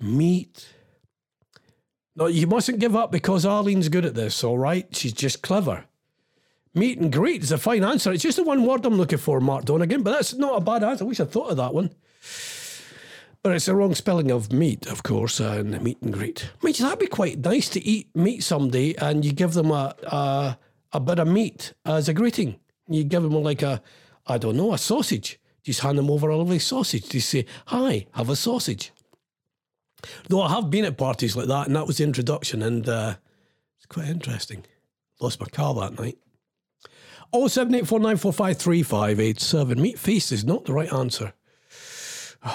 Meat. 0.00 0.74
No, 2.14 2.26
you 2.26 2.46
mustn't 2.46 2.78
give 2.78 2.96
up 2.96 3.12
because 3.12 3.44
Arlene's 3.44 3.88
good 3.88 4.04
at 4.06 4.14
this, 4.14 4.42
all 4.42 4.58
right? 4.58 4.94
She's 4.94 5.12
just 5.12 5.42
clever. 5.42 5.84
Meet 6.76 6.98
and 6.98 7.10
greet 7.10 7.42
is 7.42 7.52
a 7.52 7.56
fine 7.56 7.82
answer. 7.82 8.12
It's 8.12 8.22
just 8.22 8.36
the 8.36 8.44
one 8.44 8.66
word 8.66 8.84
I'm 8.84 8.98
looking 8.98 9.16
for, 9.16 9.40
Mark 9.40 9.64
Donegan, 9.64 10.02
but 10.02 10.10
that's 10.10 10.34
not 10.34 10.58
a 10.58 10.60
bad 10.60 10.84
answer. 10.84 11.04
I 11.04 11.06
wish 11.06 11.18
I'd 11.18 11.30
thought 11.30 11.50
of 11.50 11.56
that 11.56 11.72
one. 11.72 11.90
But 13.42 13.54
it's 13.54 13.64
the 13.64 13.74
wrong 13.74 13.94
spelling 13.94 14.30
of 14.30 14.52
meat, 14.52 14.86
of 14.86 15.02
course, 15.02 15.40
and 15.40 15.80
meet 15.82 16.02
and 16.02 16.12
greet. 16.12 16.50
I 16.60 16.66
mean, 16.66 16.74
that'd 16.78 16.98
be 16.98 17.06
quite 17.06 17.38
nice 17.38 17.70
to 17.70 17.82
eat 17.82 18.14
meet 18.14 18.42
someday 18.42 18.92
and 18.96 19.24
you 19.24 19.32
give 19.32 19.54
them 19.54 19.70
a, 19.70 19.94
a, 20.02 20.58
a 20.92 21.00
bit 21.00 21.18
of 21.18 21.28
meat 21.28 21.72
as 21.86 22.10
a 22.10 22.12
greeting. 22.12 22.60
You 22.88 23.04
give 23.04 23.22
them 23.22 23.32
like 23.32 23.62
a, 23.62 23.80
I 24.26 24.36
don't 24.36 24.58
know, 24.58 24.74
a 24.74 24.78
sausage. 24.78 25.40
Just 25.62 25.80
hand 25.80 25.96
them 25.96 26.10
over 26.10 26.28
a 26.28 26.36
lovely 26.36 26.58
sausage. 26.58 27.08
Just 27.08 27.30
say, 27.30 27.46
hi, 27.68 28.06
have 28.12 28.28
a 28.28 28.36
sausage. 28.36 28.92
Though 30.28 30.42
I 30.42 30.50
have 30.50 30.68
been 30.70 30.84
at 30.84 30.98
parties 30.98 31.36
like 31.36 31.48
that, 31.48 31.68
and 31.68 31.76
that 31.76 31.86
was 31.86 31.96
the 31.96 32.04
introduction, 32.04 32.62
and 32.62 32.86
uh, 32.86 33.14
it's 33.78 33.86
quite 33.86 34.08
interesting. 34.08 34.66
Lost 35.20 35.40
my 35.40 35.46
car 35.46 35.72
that 35.74 35.98
night. 35.98 36.18
Oh 37.32 37.48
seven 37.48 37.74
eight 37.74 37.86
four 37.86 38.00
nine 38.00 38.16
four 38.16 38.32
five 38.32 38.58
three 38.58 38.82
five 38.82 39.20
eight 39.20 39.40
seven. 39.40 39.80
Meat 39.80 39.98
feast 39.98 40.32
is 40.32 40.44
not 40.44 40.64
the 40.64 40.72
right 40.72 40.92
answer. 40.92 41.32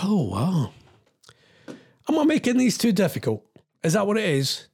Oh 0.03 0.29
wow. 0.31 0.73
Am 2.09 2.19
I 2.19 2.23
making 2.23 2.57
these 2.57 2.77
too 2.77 2.91
difficult? 2.91 3.45
Is 3.83 3.93
that 3.93 4.07
what 4.07 4.17
it 4.17 4.25
is? 4.25 4.67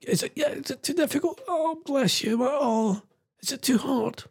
Is 0.00 0.22
it 0.22 0.32
yeah, 0.34 0.50
is 0.50 0.70
it 0.70 0.82
too 0.82 0.94
difficult? 0.94 1.40
Oh 1.46 1.80
bless 1.84 2.22
you. 2.22 2.38
Oh 2.42 3.02
is 3.40 3.52
it 3.52 3.62
too 3.62 3.78
hard? 3.78 4.24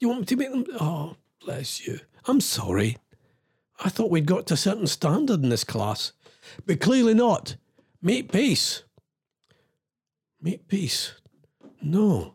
You 0.00 0.08
want 0.08 0.20
me 0.20 0.26
to 0.26 0.36
make 0.36 0.50
them 0.50 0.64
oh 0.80 1.16
bless 1.40 1.86
you. 1.86 2.00
I'm 2.26 2.40
sorry. 2.40 2.96
I 3.82 3.88
thought 3.88 4.10
we'd 4.10 4.26
got 4.26 4.46
to 4.46 4.54
a 4.54 4.56
certain 4.58 4.86
standard 4.86 5.42
in 5.42 5.48
this 5.48 5.64
class. 5.64 6.12
But 6.66 6.80
clearly 6.80 7.14
not. 7.14 7.56
Meat 8.00 8.30
peace. 8.30 8.82
Meat 10.40 10.68
peace. 10.68 11.14
No. 11.82 12.33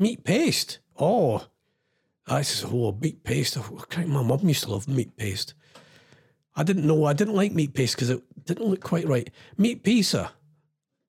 Meat 0.00 0.24
paste. 0.24 0.78
Oh, 0.98 1.46
that's 2.26 2.64
oh 2.64 2.96
meat 2.98 3.22
paste. 3.22 3.58
Oh, 3.58 3.84
my 4.06 4.22
mum 4.22 4.48
used 4.48 4.64
to 4.64 4.70
love 4.70 4.88
meat 4.88 5.14
paste. 5.14 5.52
I 6.56 6.62
didn't 6.62 6.86
know. 6.86 7.04
I 7.04 7.12
didn't 7.12 7.36
like 7.36 7.52
meat 7.52 7.74
paste 7.74 7.96
because 7.96 8.08
it 8.08 8.22
didn't 8.46 8.66
look 8.66 8.80
quite 8.80 9.06
right. 9.06 9.28
Meat 9.58 9.84
pizza. 9.84 10.32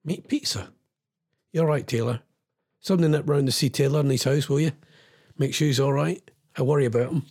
Meat 0.04 0.28
pizza. 0.28 0.74
You're 1.54 1.66
right, 1.66 1.88
Taylor. 1.88 2.20
Something 2.82 3.12
that 3.12 3.30
round 3.30 3.46
to 3.46 3.54
see 3.54 3.70
Taylor 3.70 4.02
in 4.02 4.10
his 4.10 4.26
house, 4.26 4.50
will 4.50 4.60
you? 4.60 4.74
Make 5.38 5.54
sure 5.54 5.68
he's 5.68 5.80
all 5.80 5.94
right. 5.94 6.22
I 6.58 6.62
worry 6.62 6.86
about 6.86 7.14
him. 7.14 7.24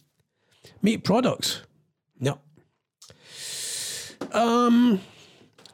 Meat 0.80 1.04
products. 1.04 1.60
No. 2.18 2.38
Um, 4.32 5.00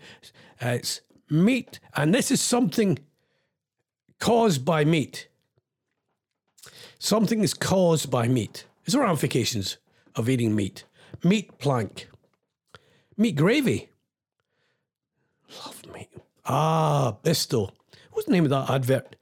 It's 0.62 1.02
meat, 1.28 1.78
and 1.94 2.14
this 2.14 2.30
is 2.30 2.40
something 2.40 3.00
caused 4.18 4.64
by 4.64 4.86
meat. 4.86 5.28
Something 6.98 7.42
is 7.42 7.52
caused 7.52 8.10
by 8.10 8.28
meat. 8.28 8.64
It's 8.84 8.94
the 8.94 9.00
ramifications 9.00 9.76
of 10.14 10.30
eating 10.30 10.56
meat. 10.56 10.86
Meat 11.24 11.58
plank. 11.58 12.08
Meat 13.16 13.34
gravy. 13.34 13.88
Love 15.64 15.82
meat. 15.94 16.10
Ah, 16.44 17.16
Bisto. 17.24 17.70
What's 18.12 18.26
the 18.26 18.32
name 18.32 18.44
of 18.44 18.50
that 18.50 18.68
advert? 18.68 19.16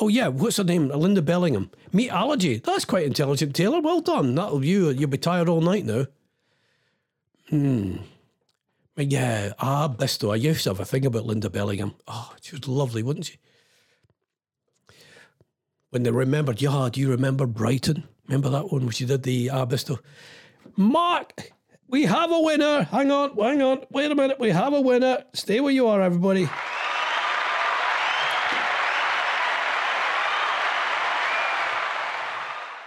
Oh 0.00 0.06
yeah, 0.06 0.28
what's 0.28 0.58
her 0.58 0.64
name? 0.64 0.88
Linda 0.88 1.20
Bellingham. 1.20 1.70
Meat 1.92 2.10
allergy. 2.10 2.58
That's 2.58 2.84
quite 2.84 3.06
intelligent, 3.06 3.56
Taylor. 3.56 3.80
Well 3.80 4.00
done. 4.00 4.36
That'll 4.36 4.64
you. 4.64 4.90
You'll 4.90 5.10
be 5.10 5.18
tired 5.18 5.48
all 5.48 5.60
night 5.60 5.84
now. 5.84 6.06
Hmm. 7.48 7.96
Yeah, 8.96 9.52
ah, 9.58 9.88
Bisto. 9.88 10.32
I 10.32 10.36
used 10.36 10.64
to 10.64 10.70
have 10.70 10.80
a 10.80 10.84
thing 10.84 11.06
about 11.06 11.26
Linda 11.26 11.50
Bellingham. 11.50 11.94
Oh, 12.06 12.34
she 12.40 12.54
was 12.54 12.68
lovely, 12.68 13.02
wasn't 13.02 13.26
she? 13.26 13.38
When 15.90 16.02
they 16.02 16.10
remembered, 16.10 16.60
yeah, 16.60 16.88
do 16.92 17.00
you 17.00 17.10
remember 17.10 17.46
Brighton? 17.46 18.04
Remember 18.26 18.50
that 18.50 18.70
one 18.70 18.82
when 18.82 18.90
she 18.90 19.06
did 19.06 19.22
the 19.22 19.50
ah, 19.50 19.66
Bisto? 19.66 19.98
Mark, 20.78 21.50
we 21.88 22.04
have 22.04 22.30
a 22.30 22.40
winner. 22.40 22.84
Hang 22.84 23.10
on, 23.10 23.36
hang 23.36 23.60
on. 23.60 23.84
Wait 23.90 24.12
a 24.12 24.14
minute. 24.14 24.38
We 24.38 24.50
have 24.50 24.72
a 24.72 24.80
winner. 24.80 25.24
Stay 25.32 25.58
where 25.58 25.72
you 25.72 25.88
are, 25.88 26.00
everybody. 26.00 26.48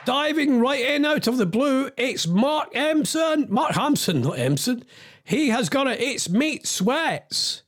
Diving 0.05 0.61
right 0.61 0.79
in 0.79 1.03
out 1.03 1.27
of 1.27 1.37
the 1.37 1.45
blue, 1.45 1.91
it's 1.97 2.25
Mark 2.25 2.73
Empson. 2.73 3.49
Mark 3.49 3.73
Hampson, 3.73 4.21
not 4.21 4.39
Empson. 4.39 4.85
He 5.25 5.49
has 5.49 5.67
got 5.67 5.87
it. 5.87 5.99
It's 5.99 6.29
meat 6.29 6.65
sweats. 6.65 7.63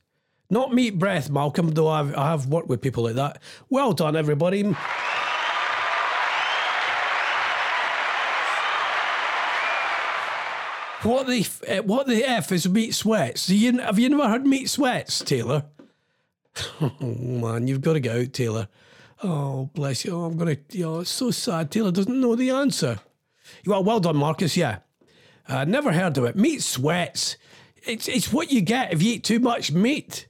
Not 0.48 0.72
meat 0.72 0.98
breath, 0.98 1.28
Malcolm, 1.28 1.72
though 1.72 1.88
I've, 1.88 2.16
I 2.16 2.30
have 2.30 2.46
worked 2.46 2.68
with 2.68 2.80
people 2.80 3.04
like 3.04 3.16
that. 3.16 3.42
Well 3.68 3.92
done, 3.92 4.16
everybody. 4.16 4.74
What 11.04 11.26
the 11.26 11.40
f- 11.40 11.62
eh, 11.66 11.80
what 11.80 12.06
the 12.06 12.24
f 12.24 12.50
is 12.50 12.66
meat 12.66 12.94
sweats? 12.94 13.50
You, 13.50 13.78
have 13.78 13.98
you 13.98 14.08
never 14.08 14.26
heard 14.26 14.46
meat 14.46 14.70
sweats, 14.70 15.20
Taylor? 15.20 15.64
oh 16.80 16.92
man, 17.00 17.68
you've 17.68 17.82
got 17.82 17.92
to 17.92 18.00
get 18.00 18.16
out, 18.16 18.32
Taylor. 18.32 18.68
Oh 19.22 19.68
bless 19.74 20.04
you. 20.04 20.12
Oh, 20.12 20.24
I'm 20.24 20.38
gonna. 20.38 20.56
Oh, 20.82 21.00
it's 21.00 21.10
so 21.10 21.30
sad. 21.30 21.70
Taylor 21.70 21.90
doesn't 21.92 22.20
know 22.20 22.34
the 22.34 22.50
answer. 22.50 23.00
You 23.64 23.72
Well, 23.72 23.84
well 23.84 24.00
done, 24.00 24.16
Marcus. 24.16 24.56
Yeah, 24.56 24.78
uh, 25.46 25.64
never 25.66 25.92
heard 25.92 26.16
of 26.16 26.24
it. 26.24 26.36
Meat 26.36 26.62
sweats. 26.62 27.36
It's 27.86 28.08
it's 28.08 28.32
what 28.32 28.50
you 28.50 28.62
get 28.62 28.92
if 28.92 29.02
you 29.02 29.14
eat 29.14 29.24
too 29.24 29.40
much 29.40 29.72
meat. 29.72 30.26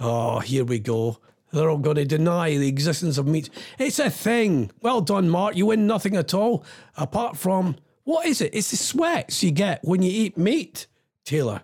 Oh, 0.00 0.40
here 0.40 0.64
we 0.64 0.78
go. 0.78 1.18
They're 1.52 1.68
all 1.70 1.78
going 1.78 1.96
to 1.96 2.04
deny 2.04 2.56
the 2.56 2.66
existence 2.66 3.18
of 3.18 3.26
meat. 3.28 3.50
It's 3.78 3.98
a 3.98 4.10
thing. 4.10 4.72
Well 4.80 5.00
done, 5.02 5.28
Mark. 5.28 5.54
You 5.54 5.66
win 5.66 5.86
nothing 5.86 6.16
at 6.16 6.32
all 6.34 6.64
apart 6.96 7.36
from 7.36 7.76
what 8.04 8.26
is 8.26 8.40
it? 8.40 8.54
It's 8.54 8.70
the 8.70 8.76
sweats 8.76 9.42
you 9.42 9.50
get 9.50 9.80
when 9.82 10.02
you 10.02 10.10
eat 10.10 10.36
meat, 10.38 10.86
Taylor. 11.24 11.62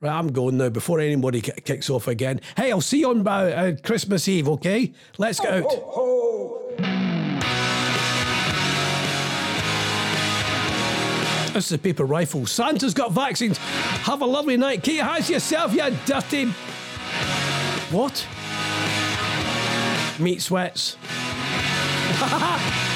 Right, 0.00 0.12
I'm 0.12 0.32
going 0.32 0.56
now 0.56 0.68
before 0.68 1.00
anybody 1.00 1.40
ki- 1.40 1.52
kicks 1.64 1.90
off 1.90 2.08
again. 2.08 2.40
Hey, 2.56 2.70
I'll 2.70 2.80
see 2.80 3.00
you 3.00 3.10
on 3.10 3.26
uh, 3.26 3.30
uh, 3.30 3.72
Christmas 3.82 4.28
Eve, 4.28 4.48
okay? 4.50 4.92
Let's 5.18 5.40
get 5.40 5.64
out. 5.64 5.70
This 11.54 11.64
is 11.66 11.70
the 11.70 11.78
paper 11.78 12.04
rifle. 12.04 12.46
Santa's 12.46 12.94
got 12.94 13.12
vaccines. 13.12 13.58
Have 13.58 14.22
a 14.22 14.26
lovely 14.26 14.56
night. 14.56 14.82
Keep 14.82 14.96
your 14.96 15.04
hands 15.04 15.28
to 15.28 15.34
yourself, 15.34 15.72
you 15.72 15.96
dirty. 16.04 16.46
What? 17.90 18.26
Meat 20.18 20.42
sweats. 20.42 20.96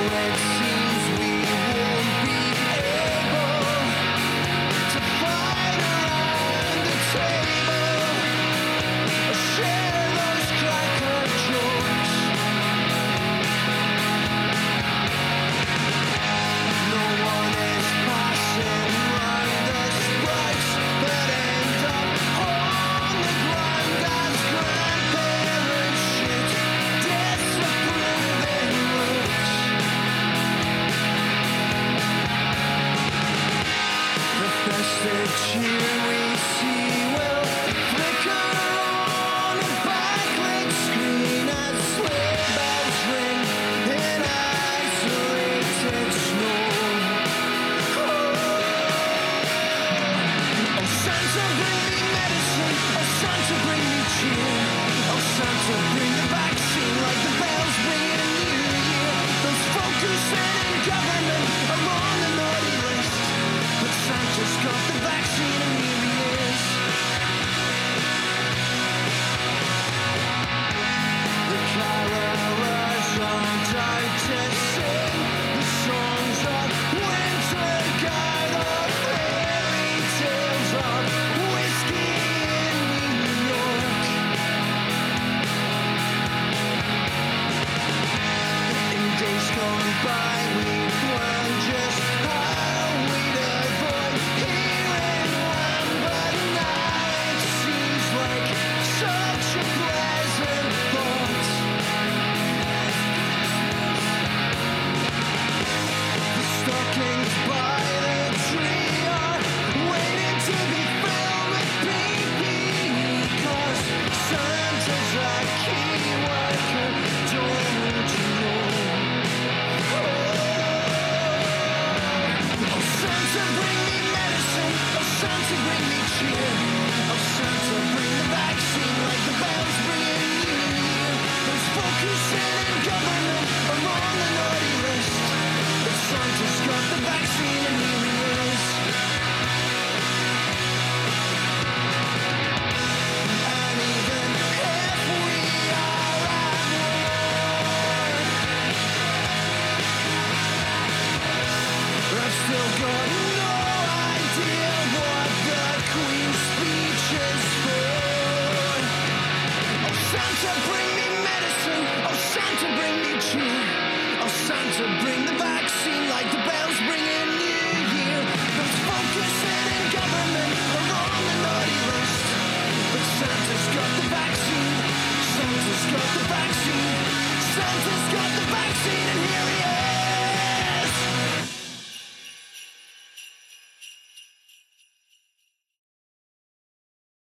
always 0.00 0.59